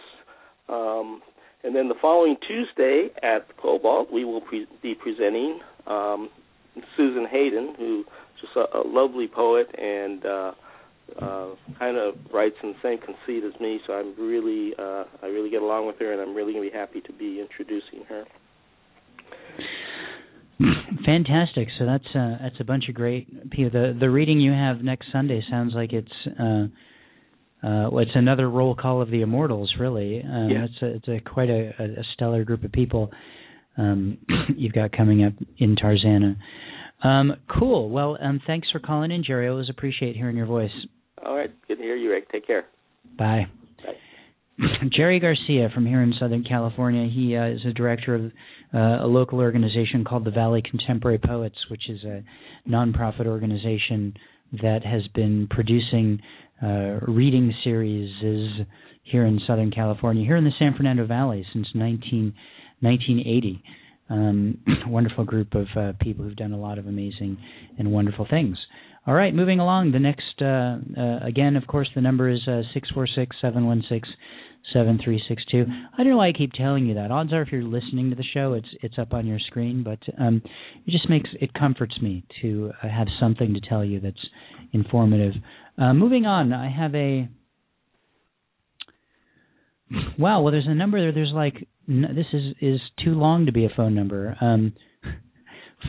[0.69, 1.21] Um,
[1.63, 6.29] and then the following Tuesday at the Cobalt, we will pre- be presenting um,
[6.95, 8.05] Susan Hayden, who's
[8.39, 10.51] just a, a lovely poet and uh,
[11.21, 11.49] uh,
[11.79, 13.79] kind of writes in the same conceit as me.
[13.85, 16.71] So I'm really, uh, I really get along with her, and I'm really going to
[16.71, 18.23] be happy to be introducing her.
[21.05, 21.67] Fantastic.
[21.77, 23.71] So that's uh, that's a bunch of great people.
[23.71, 26.07] The the reading you have next Sunday sounds like it's
[26.39, 26.67] uh,
[27.65, 29.73] uh, well, it's another roll call of the immortals.
[29.79, 30.65] Really, um, yeah.
[30.65, 33.11] it's a, it's a quite a, a stellar group of people
[33.77, 34.17] um,
[34.55, 36.35] you've got coming up in Tarzana.
[37.03, 37.89] Um, cool.
[37.89, 39.47] Well, um, thanks for calling in, Jerry.
[39.47, 40.71] I always appreciate hearing your voice.
[41.25, 41.51] All right.
[41.67, 42.31] Good to hear you, Rick.
[42.31, 42.65] Take care.
[43.17, 43.47] Bye.
[44.95, 47.09] Jerry Garcia from here in Southern California.
[47.13, 48.25] He uh, is a director of
[48.73, 52.23] uh, a local organization called the Valley Contemporary Poets, which is a
[52.69, 54.13] nonprofit organization
[54.61, 56.21] that has been producing
[56.63, 58.09] uh, reading series
[59.03, 62.33] here in Southern California, here in the San Fernando Valley since 19,
[62.79, 63.63] 1980.
[64.09, 67.37] Um, wonderful group of uh, people who've done a lot of amazing
[67.77, 68.57] and wonderful things.
[69.07, 69.91] All right, moving along.
[69.91, 73.67] The next, uh, uh, again, of course, the number is uh, six four six seven
[73.67, 74.09] one six
[74.73, 75.65] seven three six two.
[75.93, 77.11] I don't know why I keep telling you that.
[77.11, 79.83] Odds are, if you're listening to the show, it's it's up on your screen.
[79.83, 80.41] But um,
[80.87, 84.17] it just makes it comforts me to uh, have something to tell you that's
[84.73, 85.33] informative.
[85.77, 87.29] Uh, moving on, I have a.
[90.17, 91.11] Wow, well, there's a number there.
[91.11, 94.35] There's like this is is too long to be a phone number.
[94.41, 94.73] Um,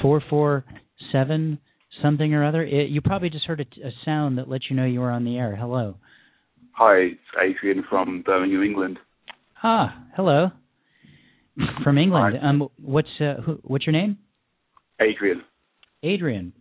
[0.03, 0.67] four four
[1.12, 1.61] seven
[2.03, 2.62] something or other.
[2.62, 5.24] It, you probably just heard a, a sound that let you know you were on
[5.24, 5.57] the air.
[5.57, 5.97] Hello.
[6.72, 8.99] Hi, it's Adrian from Birmingham, New England.
[9.62, 10.51] Ah, hello.
[11.82, 12.36] From England.
[12.40, 12.49] Hi.
[12.49, 14.18] Um, what's uh, who, what's your name?
[15.01, 15.42] Adrian.
[16.03, 16.53] Adrian.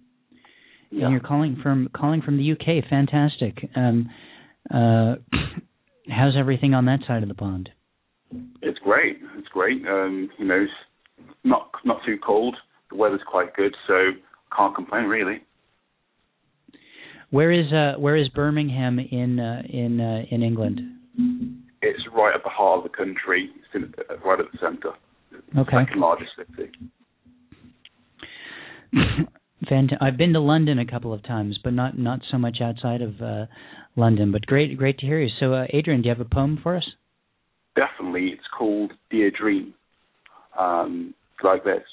[0.89, 1.05] Yeah.
[1.05, 2.89] And you're calling from calling from the UK.
[2.89, 3.69] Fantastic.
[3.75, 4.09] Um,
[4.73, 5.15] uh,
[6.09, 7.69] how's everything on that side of the pond?
[8.61, 9.17] It's great.
[9.38, 9.86] It's great.
[9.86, 12.55] Um, you know, it's not not too cold.
[12.89, 14.11] The weather's quite good, so
[14.56, 15.41] can't complain really.
[17.32, 20.82] Where is uh, where is Birmingham in uh, in uh, in England?
[21.82, 23.50] It's right at the heart of the country.
[23.74, 24.91] It's uh, right at the centre.
[25.58, 25.78] Okay.
[25.86, 26.72] Second largest city.
[29.70, 33.02] Fant- I've been to London a couple of times, but not not so much outside
[33.02, 33.46] of uh,
[33.96, 34.32] London.
[34.32, 35.30] But great great to hear you.
[35.39, 36.86] So, uh, Adrian, do you have a poem for us?
[37.76, 38.30] Definitely.
[38.30, 39.74] It's called Dear Dream.
[40.58, 41.84] Um, like this.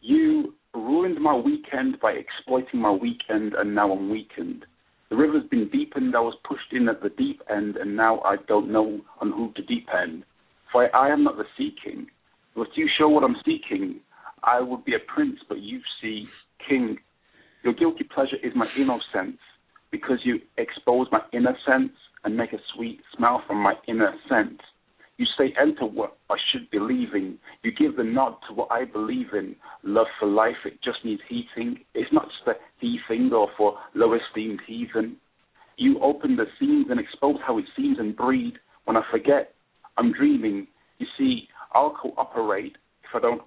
[0.00, 4.64] You ruined my weekend by exploiting my weekend, and now I'm weakened.
[5.10, 8.36] The river's been deepened, I was pushed in at the deep end, and now I
[8.46, 10.24] don't know on who to depend.
[10.70, 12.08] For I am not the seeking.
[12.54, 14.00] Was you show what I'm seeking,
[14.42, 16.26] I would be a prince, but you see
[16.68, 16.98] king.
[17.64, 19.38] Your guilty pleasure is my innocence,
[19.90, 21.92] because you expose my innocence
[22.24, 24.60] and make a sweet smell from my inner sense.
[25.18, 27.38] You say enter what I should believe in.
[27.64, 29.56] You give the nod to what I believe in.
[29.82, 31.80] Love for life, it just needs heating.
[31.92, 35.16] It's not just a heathing or for low esteemed heathen.
[35.76, 38.54] You open the seams and expose how it seems and breed.
[38.84, 39.54] When I forget,
[39.96, 40.68] I'm dreaming.
[40.98, 43.42] You see, I'll cooperate if I don't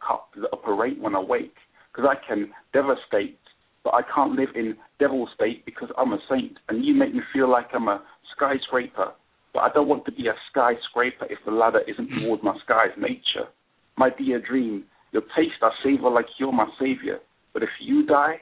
[0.52, 1.56] operate when I wake.
[1.94, 3.40] Because I can devastate,
[3.84, 6.58] but I can't live in devil state because I'm a saint.
[6.68, 8.02] And you make me feel like I'm a
[8.36, 9.14] skyscraper
[9.54, 12.96] but I don't want to be a skyscraper if the ladder isn't toward my sky's
[12.98, 13.50] nature.
[13.98, 17.20] My dear dream, your taste I savor like you're my savior.
[17.54, 18.36] But if you die,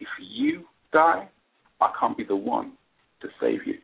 [0.00, 1.28] if you die,
[1.80, 2.72] I can't be the one
[3.22, 3.74] to save you.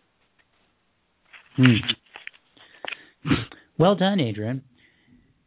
[1.57, 3.33] Hmm.
[3.79, 4.63] Well done, Adrian.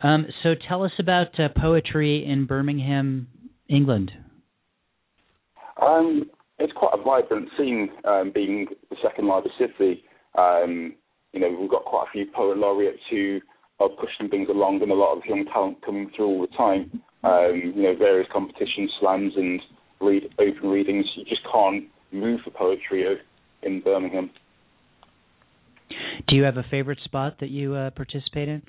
[0.01, 3.28] Um, so tell us about uh, poetry in Birmingham,
[3.70, 4.11] England.
[5.82, 10.03] Um, it's quite a vibrant scene, um, being the second largest city.
[10.38, 10.95] Um,
[11.34, 13.39] you know, we've got quite a few poet laureates who
[13.79, 17.01] are pushing things along and a lot of young talent coming through all the time.
[17.23, 19.61] Um, you know, various competitions, slams and
[19.99, 21.05] read open readings.
[21.15, 23.17] You just can't move for poetry
[23.63, 24.29] in Birmingham.
[26.27, 28.61] Do you have a favorite spot that you uh, participate in?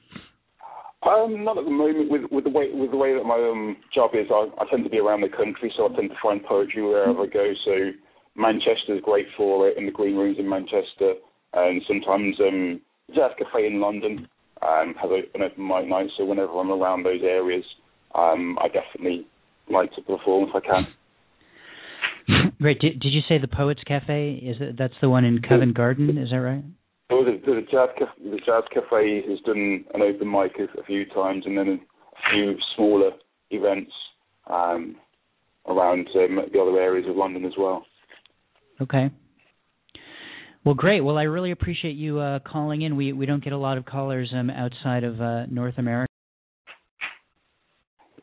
[1.03, 2.11] Um, not at the moment.
[2.11, 4.85] With with the way with the way that my um, job is, I, I tend
[4.85, 7.53] to be around the country, so I tend to find poetry wherever I go.
[7.65, 7.91] So
[8.37, 11.15] Manchester is great for it, in the green rooms in Manchester
[11.55, 12.81] and sometimes um,
[13.15, 14.29] Jazz Cafe in London
[14.63, 16.09] um, has an open mic night.
[16.17, 17.65] So whenever I'm around those areas,
[18.15, 19.27] um, I definitely
[19.71, 20.87] like to perform if I can.
[22.61, 22.81] Great.
[22.81, 24.41] Did, did you say the Poets Cafe?
[24.43, 26.17] Is it, that's the one in Covent Garden?
[26.17, 26.65] Is that right?
[27.11, 31.05] Oh, the, the jazz the jazz cafe has done an open mic a, a few
[31.07, 33.11] times, and then a few smaller
[33.51, 33.93] events
[34.51, 34.97] um,
[35.69, 37.85] around um, the other areas of London as well.
[38.81, 39.11] Okay.
[40.65, 41.03] Well, great.
[41.03, 42.97] Well, I really appreciate you uh, calling in.
[42.97, 46.11] We we don't get a lot of callers um, outside of uh, North America.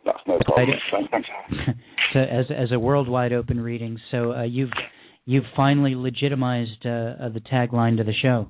[0.04, 0.70] That's no problem.
[1.12, 1.28] Thanks.
[2.14, 4.72] so as as a worldwide open reading, so uh, you've
[5.26, 8.50] you've finally legitimized uh, uh, the tagline to the show.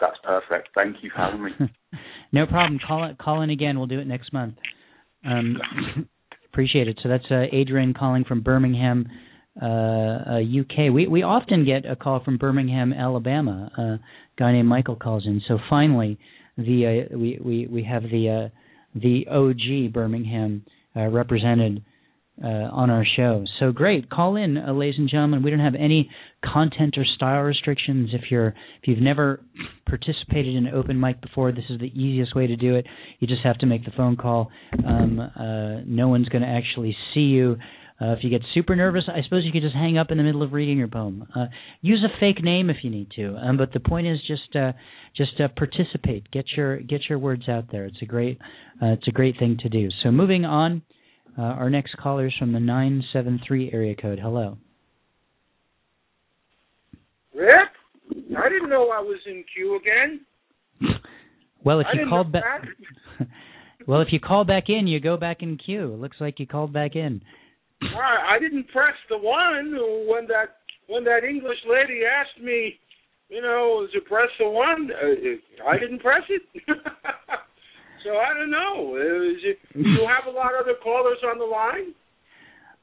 [0.00, 0.70] That's perfect.
[0.74, 1.50] Thank you for having me.
[2.32, 2.80] no problem.
[2.86, 3.76] Call it, call in again.
[3.76, 4.54] We'll do it next month.
[5.24, 5.58] Um,
[6.52, 6.98] appreciate it.
[7.02, 9.06] So that's uh, Adrian calling from Birmingham
[9.60, 10.92] uh, UK.
[10.92, 13.70] We we often get a call from Birmingham, Alabama.
[13.76, 14.00] a
[14.38, 15.42] guy named Michael calls in.
[15.46, 16.18] So finally,
[16.56, 20.64] the uh, we we we have the uh, the OG Birmingham
[20.96, 21.82] uh, represented
[22.42, 23.44] uh, on our show.
[23.60, 25.42] So great, call in, uh, ladies and gentlemen.
[25.42, 26.10] We don't have any
[26.44, 28.10] content or style restrictions.
[28.12, 29.40] If you're if you've never
[29.86, 32.86] participated in open mic before, this is the easiest way to do it.
[33.20, 34.50] You just have to make the phone call.
[34.84, 37.56] Um, uh, no one's going to actually see you.
[38.02, 40.24] Uh, if you get super nervous, I suppose you could just hang up in the
[40.24, 41.24] middle of reading your poem.
[41.36, 41.46] Uh,
[41.82, 44.72] use a fake name if you need to, um, but the point is just uh,
[45.16, 46.28] just uh, participate.
[46.32, 47.84] Get your get your words out there.
[47.84, 48.38] It's a great
[48.82, 49.88] uh, it's a great thing to do.
[50.02, 50.82] So moving on,
[51.38, 54.18] uh, our next caller is from the nine seven three area code.
[54.20, 54.56] Hello.
[57.34, 57.70] Rick,
[58.36, 60.20] I didn't know I was in queue again.
[61.64, 62.62] Well, if I you didn't call know back,
[63.86, 65.94] well, if you call back in, you go back in queue.
[65.94, 67.22] It looks like you called back in.
[67.96, 69.74] I, I didn't press the one
[70.08, 70.56] when that
[70.88, 72.74] when that English lady asked me,
[73.28, 74.90] you know, to press the one.
[74.92, 76.42] Uh, I didn't press it.
[78.04, 78.96] so I don't know.
[78.96, 81.94] It, do you have a lot of other callers on the line?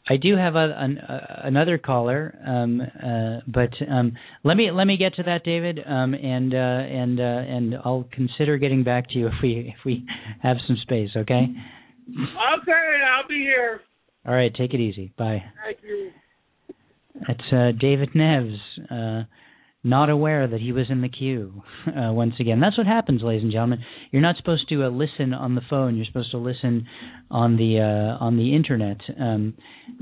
[0.09, 4.85] I do have a, an, a, another caller, um, uh, but um, let me let
[4.85, 9.09] me get to that, David, um, and uh, and uh, and I'll consider getting back
[9.09, 10.05] to you if we if we
[10.41, 11.09] have some space.
[11.15, 11.45] Okay.
[12.09, 13.81] Okay, I'll be here.
[14.25, 14.53] All right.
[14.53, 15.13] Take it easy.
[15.17, 15.43] Bye.
[15.65, 16.11] Thank you.
[17.27, 18.57] It's uh, David Neves,
[18.89, 19.25] uh,
[19.83, 22.59] not aware that he was in the queue uh, once again.
[22.59, 23.79] That's what happens, ladies and gentlemen.
[24.11, 25.95] You're not supposed to uh, listen on the phone.
[25.95, 26.87] You're supposed to listen
[27.31, 28.97] on the uh, on the internet.
[29.19, 29.53] Um,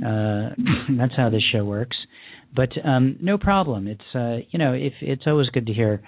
[0.05, 0.49] uh,
[0.97, 1.95] that's how this show works.
[2.55, 3.87] But um, no problem.
[3.87, 6.01] It's uh, you know, if it's always good to hear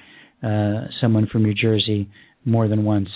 [0.43, 2.09] uh, someone from New Jersey
[2.45, 3.09] more than once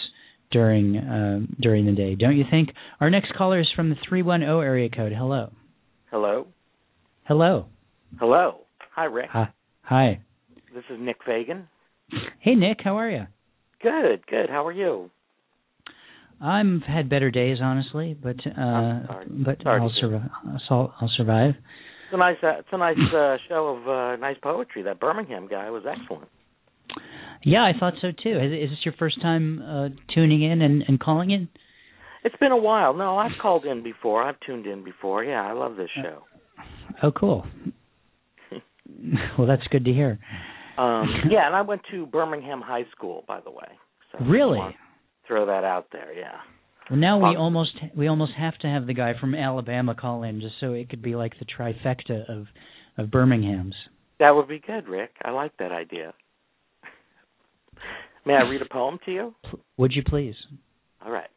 [0.53, 2.69] during uh, during the day, don't you think?
[3.01, 5.11] Our next caller is from the three one zero area code.
[5.11, 5.51] Hello.
[6.09, 6.47] Hello.
[7.25, 7.65] Hello.
[8.19, 8.59] Hello.
[8.95, 9.29] Hi, Rick.
[9.31, 9.49] Hi.
[9.81, 10.21] Hi.
[10.73, 11.67] This is Nick Fagan.
[12.39, 13.27] Hey Nick, how are you?
[13.81, 14.49] Good, good.
[14.49, 15.09] How are you?
[16.41, 19.25] I'm had better days, honestly, but uh, sorry.
[19.29, 20.29] but Sorry I'll survive.
[20.69, 21.51] I'll, I'll survive.
[21.55, 24.83] It's a nice, uh, it's a nice uh, show of uh, nice poetry.
[24.83, 26.29] That Birmingham guy was excellent.
[27.43, 28.37] Yeah, I thought so too.
[28.37, 31.49] Is, is this your first time uh, tuning in and, and calling in?
[32.23, 32.93] It's been a while.
[32.93, 34.23] No, I've called in before.
[34.23, 35.23] I've tuned in before.
[35.23, 36.23] Yeah, I love this show.
[37.01, 37.45] Oh, cool.
[39.37, 40.19] well, that's good to hear.
[40.77, 43.67] Um, yeah, and I went to Birmingham High School, by the way.
[44.11, 44.57] So Really?
[44.57, 44.79] I want to
[45.27, 46.13] Throw that out there.
[46.13, 46.35] Yeah.
[46.89, 50.23] Well, now we Um, almost we almost have to have the guy from Alabama call
[50.23, 52.47] in, just so it could be like the trifecta of
[52.97, 53.75] of Birmingham's.
[54.19, 55.11] That would be good, Rick.
[55.23, 56.13] I like that idea.
[58.25, 59.35] May I read a poem to you?
[59.77, 60.35] Would you please?
[61.05, 61.29] All right.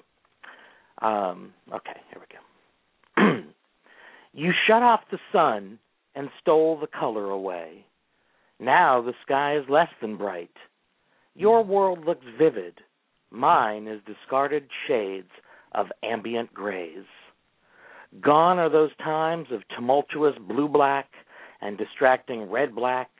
[1.03, 3.49] Um, okay, here we go.
[4.33, 5.79] you shut off the sun
[6.15, 7.85] and stole the color away.
[8.59, 10.51] Now the sky is less than bright.
[11.35, 12.75] Your world looks vivid.
[13.31, 15.31] Mine is discarded shades
[15.73, 17.05] of ambient grays.
[18.21, 21.09] Gone are those times of tumultuous blue black
[21.61, 23.11] and distracting red black.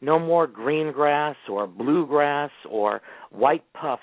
[0.00, 4.02] No more green grass or blue grass or white puffs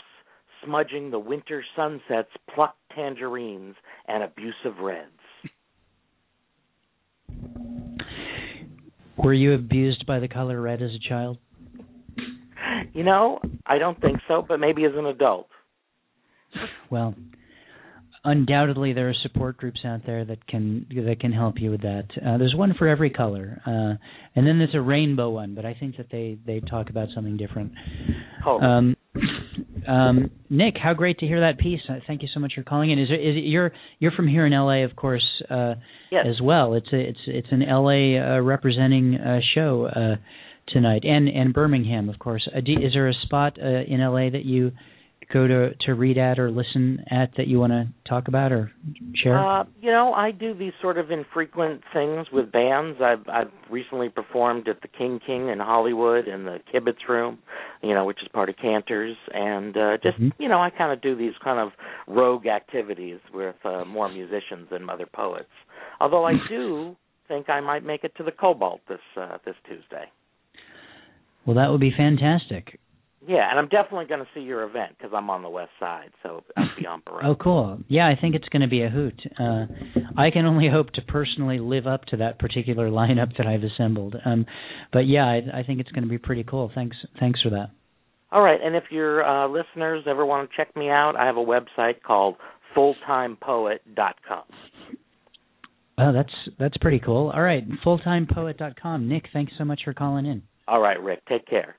[0.66, 3.76] smudging the winter sunset's plucked tangerines
[4.08, 5.10] and abusive reds.
[9.18, 11.38] Were you abused by the color red as a child?
[12.94, 15.48] You know, I don't think so, but maybe as an adult.
[16.90, 17.16] Well,
[18.24, 22.06] undoubtedly there are support groups out there that can that can help you with that.
[22.18, 23.96] Uh, there's one for every color, uh,
[24.36, 27.38] and then there's a rainbow one, but I think that they they talk about something
[27.38, 27.74] different.
[28.46, 28.96] Oh, Um,
[29.88, 31.82] um, Nick, how great to hear that piece.
[31.88, 33.00] Uh, thank you so much for calling in.
[33.00, 35.76] Is, it, is it, you're you're from here in LA, of course, uh,
[36.12, 36.26] yes.
[36.28, 36.74] as well.
[36.74, 40.16] It's a, it's it's an LA uh, representing uh, show uh,
[40.70, 42.48] tonight, and and Birmingham, of course.
[42.54, 44.72] Uh, is there a spot uh, in LA that you
[45.34, 48.72] go to to read at or listen at that you want to talk about or
[49.16, 49.38] share?
[49.38, 53.00] Uh, you know, I do these sort of infrequent things with bands.
[53.02, 57.40] I've I've recently performed at the King King in Hollywood in the Kibitz Room,
[57.82, 60.32] you know, which is part of Canter's, and uh, just Mhm.
[60.38, 61.72] you know, I kind of do these kind of
[62.08, 65.50] rogue activities with uh, more musicians than other poets.
[66.00, 66.96] Although I do
[67.28, 70.06] think I might make it to the Cobalt this uh, this Tuesday.
[71.46, 72.80] well, that would be fantastic.
[73.26, 76.10] Yeah, and I'm definitely going to see your event because I'm on the west side,
[76.22, 77.26] so I'll be on parade.
[77.26, 77.80] Oh, cool.
[77.88, 79.20] Yeah, I think it's going to be a hoot.
[79.40, 79.66] Uh,
[80.18, 84.16] I can only hope to personally live up to that particular lineup that I've assembled.
[84.26, 84.46] Um,
[84.92, 86.70] but yeah, I, I think it's going to be pretty cool.
[86.76, 87.70] Thanks, thanks for that.
[88.32, 91.38] All right, and if your uh, listeners ever want to check me out, I have
[91.38, 92.36] a website called
[92.76, 94.44] fulltimepoet.com.
[96.00, 97.32] Oh, that's that's pretty cool.
[97.34, 99.08] All right, fulltimepoet.com.
[99.08, 100.42] Nick, thanks so much for calling in.
[100.68, 101.76] All right, Rick, take care.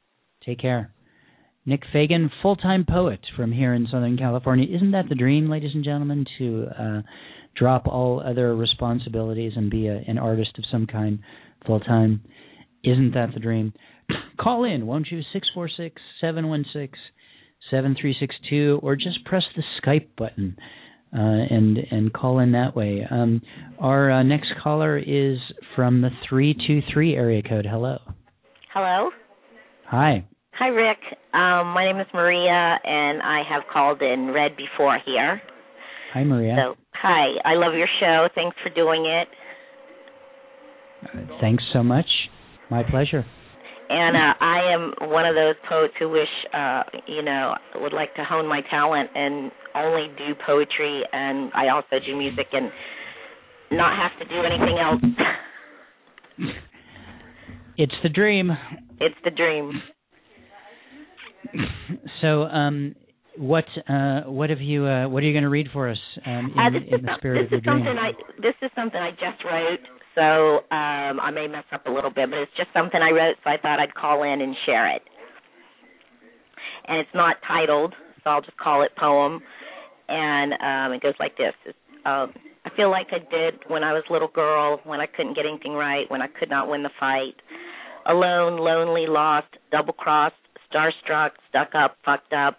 [0.46, 0.92] Take care.
[1.66, 4.66] Nick Fagan, full-time poet from here in Southern California.
[4.74, 7.02] Isn't that the dream, ladies and gentlemen, to uh,
[7.56, 11.20] drop all other responsibilities and be a, an artist of some kind
[11.66, 12.22] full time.
[12.82, 13.72] Isn't that the dream?
[14.40, 15.20] Call in, won't you?
[15.32, 16.98] Six four six seven one six
[17.70, 20.56] seven three six two, or just press the Skype button
[21.14, 23.06] uh, and and call in that way.
[23.10, 23.40] Um,
[23.78, 25.38] our uh, next caller is
[25.74, 27.66] from the three two three area code.
[27.68, 27.98] Hello.
[28.72, 29.10] Hello.
[29.86, 30.26] Hi.
[30.58, 30.98] Hi, Rick.
[31.32, 35.42] Um, my name is Maria, and I have called in read before here.
[36.12, 36.54] Hi, Maria.
[36.56, 37.34] So, hi.
[37.44, 38.28] I love your show.
[38.36, 39.28] Thanks for doing it.
[41.02, 42.06] Uh, thanks so much.
[42.70, 43.24] My pleasure.
[43.88, 48.14] And uh, I am one of those poets who wish, uh, you know, would like
[48.14, 52.70] to hone my talent and only do poetry, and I also do music and
[53.72, 55.02] not have to do anything else.
[57.76, 58.52] it's the dream.
[59.00, 59.72] It's the dream.
[62.20, 62.94] So, um,
[63.36, 66.54] what uh, what have you uh, what are you going to read for us um,
[66.54, 67.84] in, uh, this in the spirit this of your is dream?
[67.84, 69.84] something I this is something I just wrote,
[70.14, 73.36] so um, I may mess up a little bit, but it's just something I wrote,
[73.42, 75.02] so I thought I'd call in and share it.
[76.86, 79.40] And it's not titled, so I'll just call it poem.
[80.08, 82.32] And um, it goes like this: it's, um,
[82.64, 85.44] I feel like I did when I was a little girl, when I couldn't get
[85.46, 87.36] anything right, when I could not win the fight,
[88.06, 90.36] alone, lonely, lost, double crossed,
[90.74, 92.58] starstruck, stuck up, fucked up.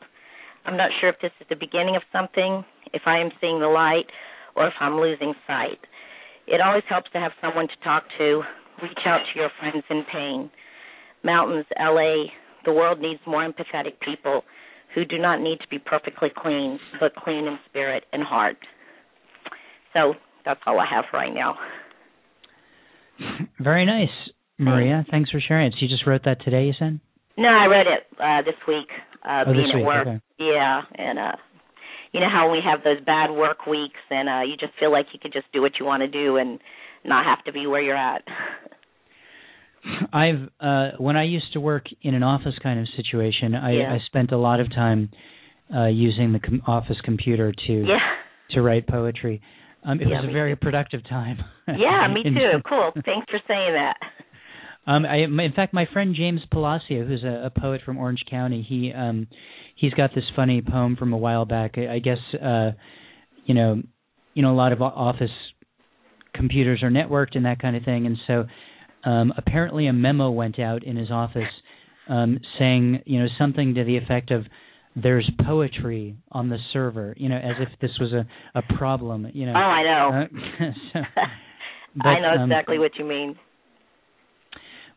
[0.65, 2.63] I'm not sure if this is the beginning of something,
[2.93, 4.05] if I am seeing the light,
[4.55, 5.79] or if I'm losing sight.
[6.47, 8.41] It always helps to have someone to talk to.
[8.81, 10.49] Reach out to your friends in pain.
[11.23, 12.25] Mountains, LA,
[12.65, 14.43] the world needs more empathetic people
[14.93, 18.57] who do not need to be perfectly clean, but clean in spirit and heart.
[19.93, 20.13] So
[20.45, 21.57] that's all I have right now.
[23.59, 24.09] Very nice,
[24.57, 25.05] Maria.
[25.09, 25.73] Thanks for sharing it.
[25.73, 26.99] So you just wrote that today, you said?
[27.37, 28.87] No, I read it uh this week,
[29.23, 30.07] uh Oh, being this at week, work.
[30.07, 30.19] okay.
[30.39, 31.31] Yeah, and uh
[32.11, 35.07] you know how we have those bad work weeks and uh you just feel like
[35.13, 36.59] you could just do what you want to do and
[37.03, 38.21] not have to be where you're at.
[40.13, 43.93] I've uh when I used to work in an office kind of situation, I, Yeah.
[43.93, 45.09] I spent a lot of time
[45.75, 47.99] uh using the com- office computer to Yeah.
[48.51, 49.41] to write poetry.
[49.83, 51.37] Um it Yeah, was a very productive time.
[51.67, 52.59] Yeah, me too.
[52.69, 52.91] Cool.
[53.05, 53.97] Thanks for saying that.
[54.87, 58.65] Um, I, in fact, my friend James Palacio, who's a, a poet from Orange County,
[58.67, 59.27] he um,
[59.75, 61.75] he's got this funny poem from a while back.
[61.77, 62.71] I, I guess uh,
[63.45, 63.81] you know,
[64.33, 65.31] you know, a lot of office
[66.33, 70.59] computers are networked and that kind of thing, and so um, apparently a memo went
[70.59, 71.43] out in his office
[72.07, 74.45] um, saying, you know, something to the effect of.
[74.97, 78.25] There's poetry on the server, you know, as if this was a
[78.57, 79.51] a problem, you know.
[79.53, 80.21] Oh, I know.
[80.23, 81.25] Uh, so, I
[81.97, 83.35] but, know um, exactly what you mean.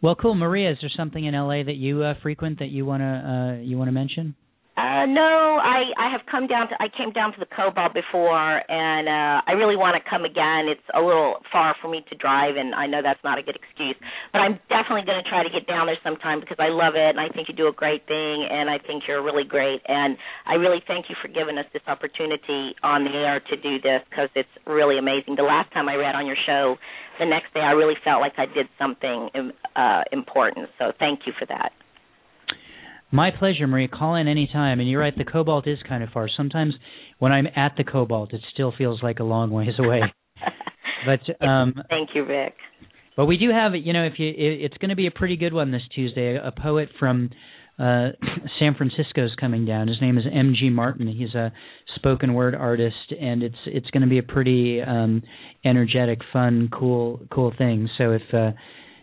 [0.01, 0.71] Well, cool, Maria.
[0.71, 3.93] Is there something in LA that you uh, frequent that you wanna uh, you wanna
[3.93, 4.37] mention?
[4.79, 8.63] Uh no, I I have come down to I came down to the Cobalt before
[8.71, 10.71] and uh I really want to come again.
[10.71, 13.59] It's a little far for me to drive and I know that's not a good
[13.59, 13.99] excuse,
[14.31, 17.11] but I'm definitely going to try to get down there sometime because I love it
[17.11, 20.15] and I think you do a great thing and I think you're really great and
[20.47, 24.07] I really thank you for giving us this opportunity on the air to do this
[24.07, 25.35] because it's really amazing.
[25.35, 26.79] The last time I read on your show,
[27.19, 29.31] the next day I really felt like I did something
[29.77, 30.69] uh important.
[30.79, 31.73] So thank you for that.
[33.11, 33.89] My pleasure, Maria.
[33.89, 34.81] Call in any time.
[34.81, 36.29] And you're right, the Cobalt is kind of far.
[36.35, 36.75] Sometimes
[37.19, 40.03] when I'm at the Cobalt, it still feels like a long ways away.
[41.07, 42.55] but um, Thank you, Rick.
[43.17, 45.37] but we do have, you know, if you, it, it's going to be a pretty
[45.37, 46.37] good one this Tuesday.
[46.37, 47.31] A, a poet from
[47.79, 48.09] uh,
[48.59, 49.89] San Francisco is coming down.
[49.89, 50.71] His name is M.G.
[50.71, 51.07] Martin.
[51.07, 51.53] He's a
[51.97, 55.23] spoken word artist, and it's it's going to be a pretty um,
[55.65, 57.89] energetic, fun, cool, cool thing.
[57.99, 58.51] So if uh,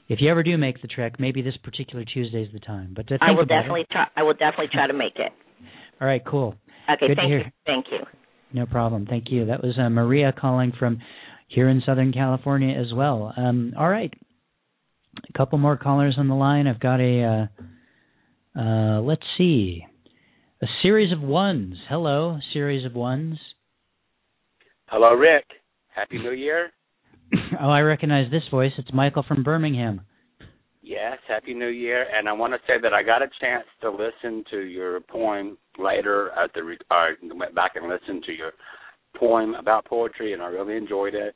[0.07, 2.93] if you ever do make the trek, maybe this particular Tuesday is the time.
[2.95, 3.59] But uh, I will about it.
[3.59, 4.05] definitely try.
[4.15, 5.31] I will definitely try to make it.
[6.01, 6.55] All right, cool.
[6.91, 7.39] Okay, Good thank you.
[7.65, 7.99] Thank you.
[8.53, 9.05] No problem.
[9.05, 9.45] Thank you.
[9.45, 10.99] That was uh, Maria calling from
[11.47, 13.33] here in Southern California as well.
[13.35, 14.13] Um, all right.
[15.17, 16.67] A couple more callers on the line.
[16.67, 17.63] I've got a, uh,
[18.57, 19.85] uh, let's see,
[20.61, 21.75] a series of ones.
[21.89, 23.37] Hello, series of ones.
[24.87, 25.45] Hello, Rick.
[25.93, 26.71] Happy New Year.
[27.61, 28.71] oh, I recognize this voice.
[28.77, 30.01] It's Michael from Birmingham.
[30.81, 32.05] Yes, Happy New Year.
[32.13, 35.57] And I want to say that I got a chance to listen to your poem
[35.79, 38.51] later at the re- I went back and listened to your
[39.17, 41.35] poem about poetry, and I really enjoyed it.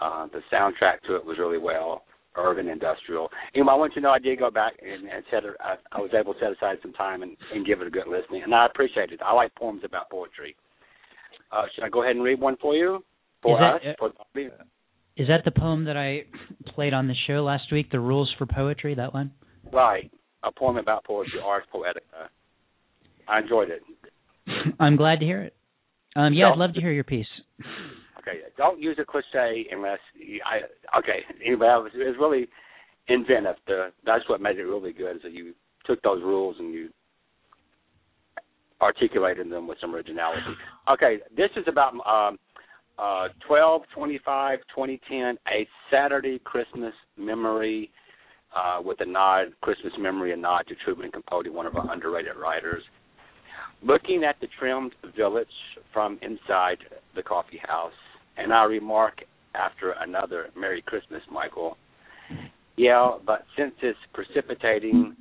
[0.00, 2.02] Uh, the soundtrack to it was really well,
[2.36, 3.28] urban, industrial.
[3.54, 5.44] Anyway, I want you to know I did go back and, and set.
[5.44, 7.90] it, I, I was able to set aside some time and, and give it a
[7.90, 9.20] good listening, and I appreciate it.
[9.24, 10.56] I like poems about poetry.
[11.52, 13.04] Uh, should I go ahead and read one for you?
[13.42, 13.80] For Is us?
[13.84, 14.12] that- for
[15.16, 16.24] Is that the poem that I
[16.74, 19.32] played on the show last week, The Rules for Poetry, that one?
[19.72, 20.10] Right.
[20.44, 22.28] A poem about poetry, Ars Poetica.
[23.28, 23.82] I enjoyed it.
[24.80, 25.54] I'm glad to hear it.
[26.16, 27.26] Um, yeah, So- I'd love to hear your piece.
[28.20, 29.98] Okay, don't use a cliche unless
[30.44, 30.98] I.
[30.98, 32.48] Okay, anyway, it was, it was really
[33.08, 33.56] inventive.
[33.66, 35.16] The, that's what made it really good.
[35.16, 35.54] Is that you
[35.86, 36.90] took those rules and you
[38.80, 40.40] articulated them with some originality.
[40.88, 42.38] Okay, this is about um,
[42.98, 47.90] uh, 12, 25, 2010, a Saturday Christmas memory
[48.56, 52.36] uh, with a nod, Christmas memory, a nod to Truman Capote, one of our underrated
[52.40, 52.82] writers.
[53.82, 55.46] Looking at the trimmed village
[55.92, 56.78] from inside
[57.14, 57.92] the coffee house,
[58.42, 59.22] and I remark
[59.54, 61.76] after another Merry Christmas, Michael.
[62.76, 65.16] Yeah, but since it's precipitating,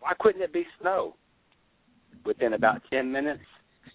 [0.00, 1.14] why couldn't it be snow?
[2.24, 3.42] Within about 10 minutes,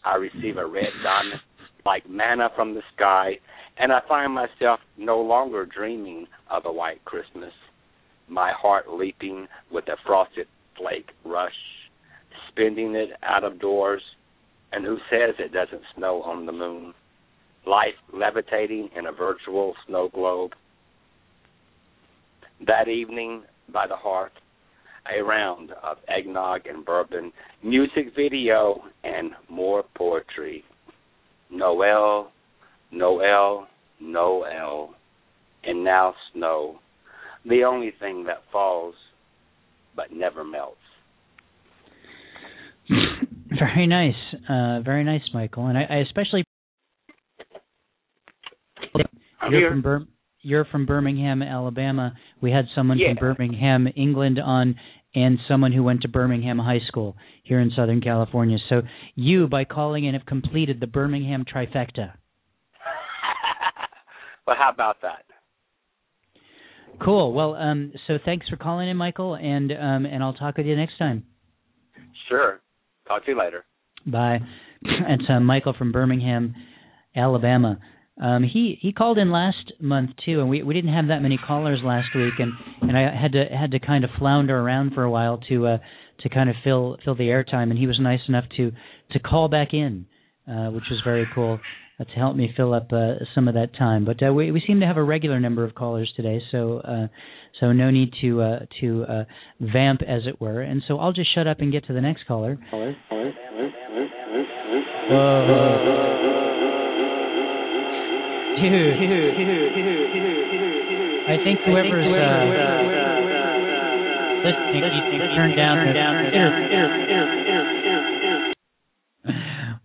[0.05, 1.41] I receive a red diamond
[1.85, 3.31] like manna from the sky,
[3.77, 7.53] and I find myself no longer dreaming of a white Christmas,
[8.27, 11.51] my heart leaping with a frosted flake rush,
[12.49, 14.01] spending it out of doors,
[14.71, 16.93] and who says it doesn't snow on the moon?
[17.65, 20.51] Life levitating in a virtual snow globe.
[22.65, 24.31] That evening, by the hearth,
[25.09, 27.31] a round of eggnog and bourbon,
[27.63, 30.63] music video, and more poetry.
[31.49, 32.31] Noel,
[32.91, 33.67] Noel,
[33.99, 34.95] Noel,
[35.63, 36.79] and now snow,
[37.45, 38.95] the only thing that falls
[39.95, 40.77] but never melts.
[43.59, 44.13] Very nice,
[44.47, 46.43] uh, very nice, Michael, and I, I especially.
[49.41, 49.69] I'm you're here.
[49.71, 50.05] from Bir-
[50.41, 52.13] you're from Birmingham, Alabama.
[52.41, 53.09] We had someone Yeah.
[53.09, 54.75] from Birmingham, England on
[55.15, 58.57] and someone who went to Birmingham High School here in Southern California.
[58.69, 58.83] So
[59.15, 62.13] you by calling in have completed the Birmingham trifecta.
[64.47, 65.25] well, how about that?
[67.03, 67.33] Cool.
[67.33, 70.75] Well, um so thanks for calling in Michael and um and I'll talk with you
[70.75, 71.23] next time.
[72.27, 72.59] Sure.
[73.07, 73.65] Talk to you later.
[74.05, 74.39] Bye.
[74.81, 76.55] It's uh, Michael from Birmingham,
[77.15, 77.79] Alabama.
[78.19, 81.37] Um, he he called in last month too, and we we didn't have that many
[81.37, 82.51] callers last week, and
[82.81, 85.77] and I had to had to kind of flounder around for a while to uh
[86.21, 88.71] to kind of fill fill the airtime, and he was nice enough to
[89.11, 90.05] to call back in,
[90.47, 91.59] uh, which was very cool
[91.99, 94.03] uh, to help me fill up uh, some of that time.
[94.03, 97.07] But uh, we we seem to have a regular number of callers today, so uh,
[97.59, 99.23] so no need to uh, to uh,
[99.61, 102.27] vamp as it were, and so I'll just shut up and get to the next
[102.27, 102.57] caller.
[108.57, 108.97] Dude,
[111.29, 112.49] I think whoever's uh,
[114.41, 115.93] listening needs to turn down the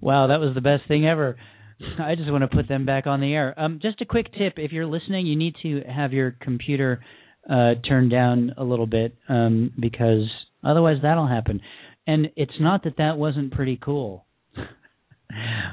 [0.01, 1.37] Wow, that was the best thing ever.
[1.99, 3.55] I just want to put them back on the air.
[3.59, 7.05] Um, just a quick tip: if you're listening, you need to have your computer
[7.49, 10.29] uh, turned down a little bit um, because
[10.63, 11.61] otherwise that'll happen.
[12.07, 14.25] And it's not that that wasn't pretty cool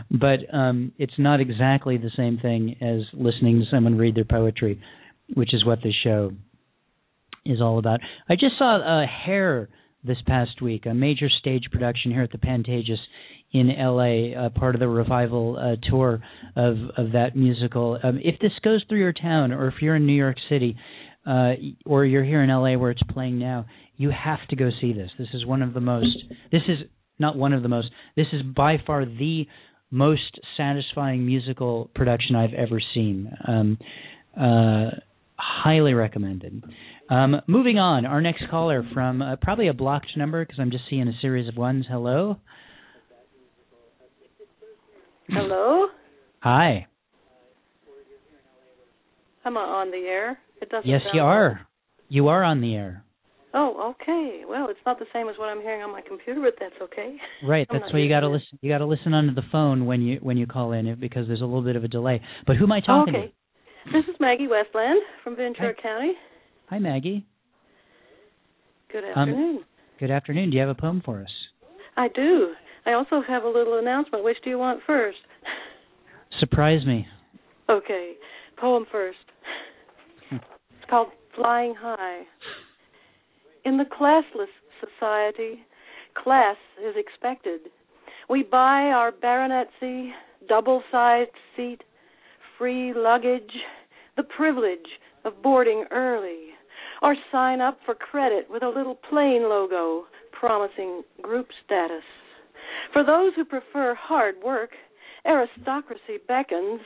[0.09, 4.81] but um, it's not exactly the same thing as listening to someone read their poetry,
[5.33, 6.31] which is what this show
[7.45, 7.99] is all about.
[8.29, 9.69] I just saw uh, Hair
[10.03, 12.97] this past week, a major stage production here at the Pantages
[13.53, 16.21] in LA, uh, part of the revival uh, tour
[16.55, 17.99] of of that musical.
[18.01, 20.77] Um, if this goes through your town, or if you're in New York City,
[21.25, 21.53] uh,
[21.85, 23.65] or you're here in LA where it's playing now,
[23.97, 25.11] you have to go see this.
[25.19, 26.17] This is one of the most.
[26.51, 26.87] This is
[27.21, 27.89] not one of the most.
[28.17, 29.45] This is by far the
[29.91, 33.31] most satisfying musical production I've ever seen.
[33.47, 33.77] Um,
[34.37, 34.89] uh,
[35.37, 36.63] highly recommended.
[37.09, 40.83] Um, moving on, our next caller from uh, probably a blocked number because I'm just
[40.89, 41.85] seeing a series of ones.
[41.89, 42.37] Hello.
[45.27, 45.87] Hello?
[46.39, 46.87] Hi.
[49.43, 50.39] I'm I on the air?
[50.61, 51.67] It doesn't Yes, you are.
[52.09, 53.03] You are on the air.
[53.53, 54.43] Oh, okay.
[54.47, 57.17] Well, it's not the same as what I'm hearing on my computer, but that's okay.
[57.47, 57.67] Right.
[57.69, 58.59] I'm That's why you got to to listen.
[58.61, 61.41] You got to listen onto the phone when you when you call in because there's
[61.41, 62.21] a little bit of a delay.
[62.47, 63.19] But who am I talking to?
[63.19, 63.33] okay.
[63.85, 66.13] This is Maggie Westland from Ventura County.
[66.69, 67.25] Hi, Maggie.
[68.91, 69.15] Good afternoon.
[69.15, 69.63] Um, afternoon.
[69.99, 70.49] Good afternoon.
[70.51, 71.31] Do you have a poem for us?
[71.97, 72.53] I do.
[72.85, 74.23] I also have a little announcement.
[74.23, 75.17] Which do you want first?
[76.39, 77.07] Surprise me.
[77.69, 78.13] Okay.
[78.57, 79.17] Poem first.
[80.29, 80.35] Hmm.
[80.35, 82.21] It's called Flying High.
[83.65, 84.47] In the classless
[84.79, 85.63] society,
[86.15, 87.61] class is expected.
[88.29, 90.11] We buy our baronetcy,
[90.47, 91.83] double sized seat,
[92.57, 93.51] free luggage,
[94.17, 94.79] the privilege
[95.25, 96.49] of boarding early,
[97.01, 102.03] or sign up for credit with a little plane logo promising group status.
[102.93, 104.71] For those who prefer hard work,
[105.25, 106.81] aristocracy beckons.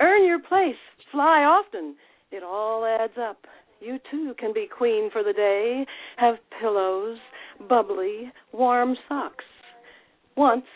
[0.00, 0.76] Earn your place,
[1.10, 1.96] fly often.
[2.30, 3.38] It all adds up.
[3.80, 7.18] You too can be queen for the day, have pillows,
[7.68, 9.44] bubbly, warm socks.
[10.36, 10.66] Once,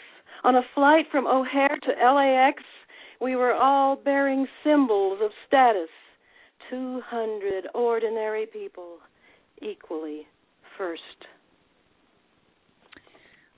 [0.43, 2.63] on a flight from O'Hare to LAX,
[3.21, 5.89] we were all bearing symbols of status.
[6.71, 8.97] 200 ordinary people,
[9.61, 10.23] equally
[10.79, 11.01] first.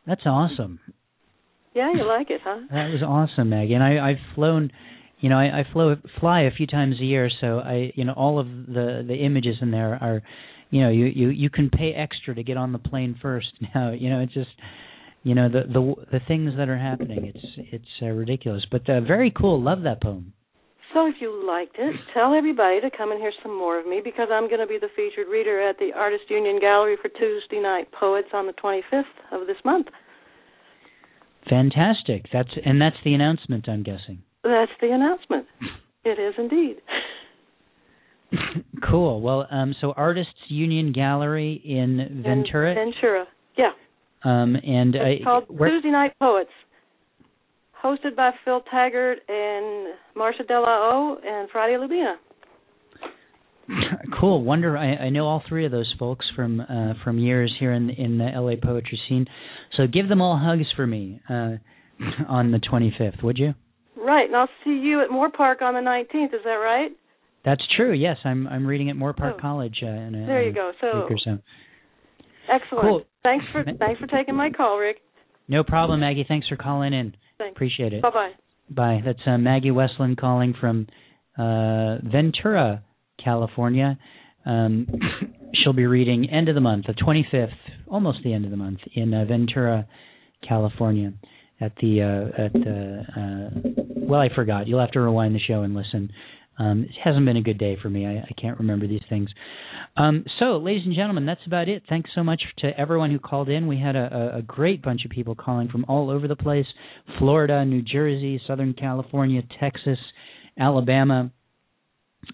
[0.07, 0.81] That's awesome.
[1.75, 2.61] Yeah, you like it, huh?
[2.71, 3.75] That was awesome, Maggie.
[3.75, 4.71] And I, I've flown,
[5.27, 8.13] you know, I, I flow fly a few times a year, so I, you know,
[8.13, 10.23] all of the the images in there are,
[10.71, 13.49] you know, you you you can pay extra to get on the plane first.
[13.75, 14.55] Now, you know, it's just,
[15.25, 17.33] you know, the the the things that are happening.
[17.35, 19.61] It's it's uh, ridiculous, but uh, very cool.
[19.61, 20.33] Love that poem.
[20.95, 24.01] So if you liked it, tell everybody to come and hear some more of me
[24.05, 27.59] because I'm going to be the featured reader at the Artist Union Gallery for Tuesday
[27.61, 29.03] Night Poets on the 25th
[29.33, 29.89] of this month.
[31.51, 32.27] Fantastic.
[32.33, 33.69] That's and that's the announcement.
[33.69, 34.23] I'm guessing.
[34.47, 35.47] That's the announcement.
[36.05, 36.77] It is indeed.
[38.91, 39.21] cool.
[39.21, 42.71] Well, um, so Artists Union Gallery in Ventura.
[42.73, 43.27] In Ventura.
[43.57, 43.71] Yeah.
[44.25, 46.51] Um, and it's uh, called where, Tuesday Night Poets,
[47.85, 52.15] hosted by Phil Taggart and Marsha De La O and Friday Lubina.
[54.21, 54.43] cool.
[54.43, 54.77] Wonder.
[54.77, 58.19] I, I know all three of those folks from uh, from years here in in
[58.19, 59.27] the LA poetry scene.
[59.77, 61.57] So give them all hugs for me uh,
[62.29, 63.55] on the 25th, would you?
[64.07, 66.33] Right, and I'll see you at Moorpark on the 19th.
[66.33, 66.93] Is that right?
[67.45, 67.93] That's true.
[67.93, 69.41] Yes, I'm I'm reading at Moorpark Oh.
[69.41, 70.71] College uh, in a, There you go.
[70.81, 71.39] So week or so.
[72.53, 72.83] excellent.
[72.85, 73.03] Cool.
[73.25, 74.99] Thanks for thanks for taking my call, Rick.
[75.49, 76.25] No problem, Maggie.
[76.27, 77.15] Thanks for calling in.
[77.39, 77.57] Thanks.
[77.57, 78.03] Appreciate it.
[78.03, 78.31] Bye bye.
[78.71, 79.01] Bye.
[79.05, 80.87] That's uh, Maggie Westland calling from
[81.37, 82.83] uh, Ventura,
[83.23, 83.99] California.
[84.45, 84.87] Um,
[85.65, 87.49] she'll be reading end of the month, the 25th,
[87.89, 89.87] almost the end of the month, in uh, Ventura,
[90.49, 91.13] California,
[91.61, 93.69] at the uh, at the uh,
[94.07, 94.67] well, I forgot.
[94.67, 96.11] You'll have to rewind the show and listen.
[96.59, 98.07] Um, it hasn't been a good day for me.
[98.07, 99.29] I, I can't remember these things.
[99.97, 101.83] Um, so, ladies and gentlemen, that's about it.
[101.89, 103.67] Thanks so much to everyone who called in.
[103.67, 106.67] We had a, a, great bunch of people calling from all over the place
[107.19, 109.99] Florida, New Jersey, Southern California, Texas,
[110.59, 111.31] Alabama,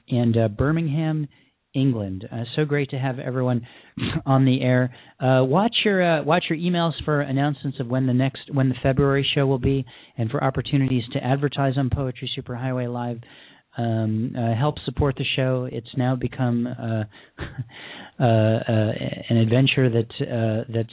[0.09, 1.29] and uh, Birmingham,
[1.75, 2.29] England.
[2.31, 3.66] Uh, so great to have everyone
[4.27, 4.95] on the air.
[5.20, 8.75] Uh, watch your uh, watch your emails for announcements of when the next when the
[8.83, 9.85] February show will be,
[10.16, 13.20] and for opportunities to advertise on Poetry Superhighway Live.
[13.79, 15.66] Um, uh, help support the show.
[15.70, 17.05] It's now become uh,
[18.23, 18.59] uh,
[19.31, 20.93] an adventure that that's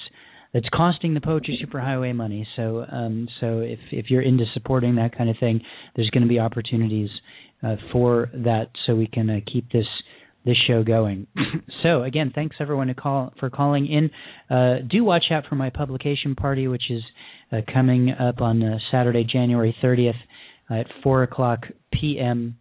[0.53, 2.47] that's costing the Poetry Superhighway money.
[2.55, 5.61] So um, so if if you're into supporting that kind of thing,
[5.95, 7.09] there's going to be opportunities
[7.61, 9.85] uh, for that, so we can uh, keep this
[10.45, 11.27] this show going.
[11.83, 14.09] so again, thanks everyone to call for calling in.
[14.55, 17.01] Uh, do watch out for my publication party, which is
[17.51, 20.13] uh, coming up on uh, Saturday, January 30th
[20.69, 21.61] at 4 o'clock
[21.91, 22.57] p.m.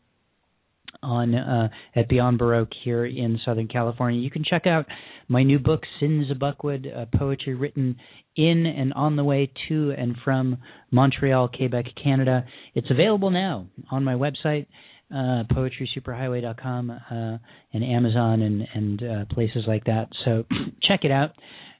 [1.02, 4.20] on uh, at Beyond Baroque here in Southern California.
[4.20, 4.86] You can check out
[5.28, 7.96] my new book, Sinzibuckwud, uh, poetry written
[8.36, 10.58] in and on the way to and from
[10.90, 12.46] Montreal, Quebec, Canada.
[12.74, 14.66] It's available now on my website
[15.10, 17.38] uh, poetrysuperhighway.com uh,
[17.72, 20.08] and Amazon and and uh, places like that.
[20.24, 20.44] So
[20.82, 21.32] check it out.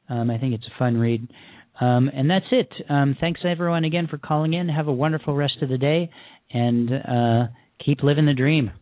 [0.08, 1.28] Um, I think it's a fun read.
[1.80, 2.72] Um, and that's it.
[2.88, 4.68] Um, thanks everyone again for calling in.
[4.68, 6.10] Have a wonderful rest of the day
[6.52, 7.46] and uh,
[7.84, 8.72] keep living the dream.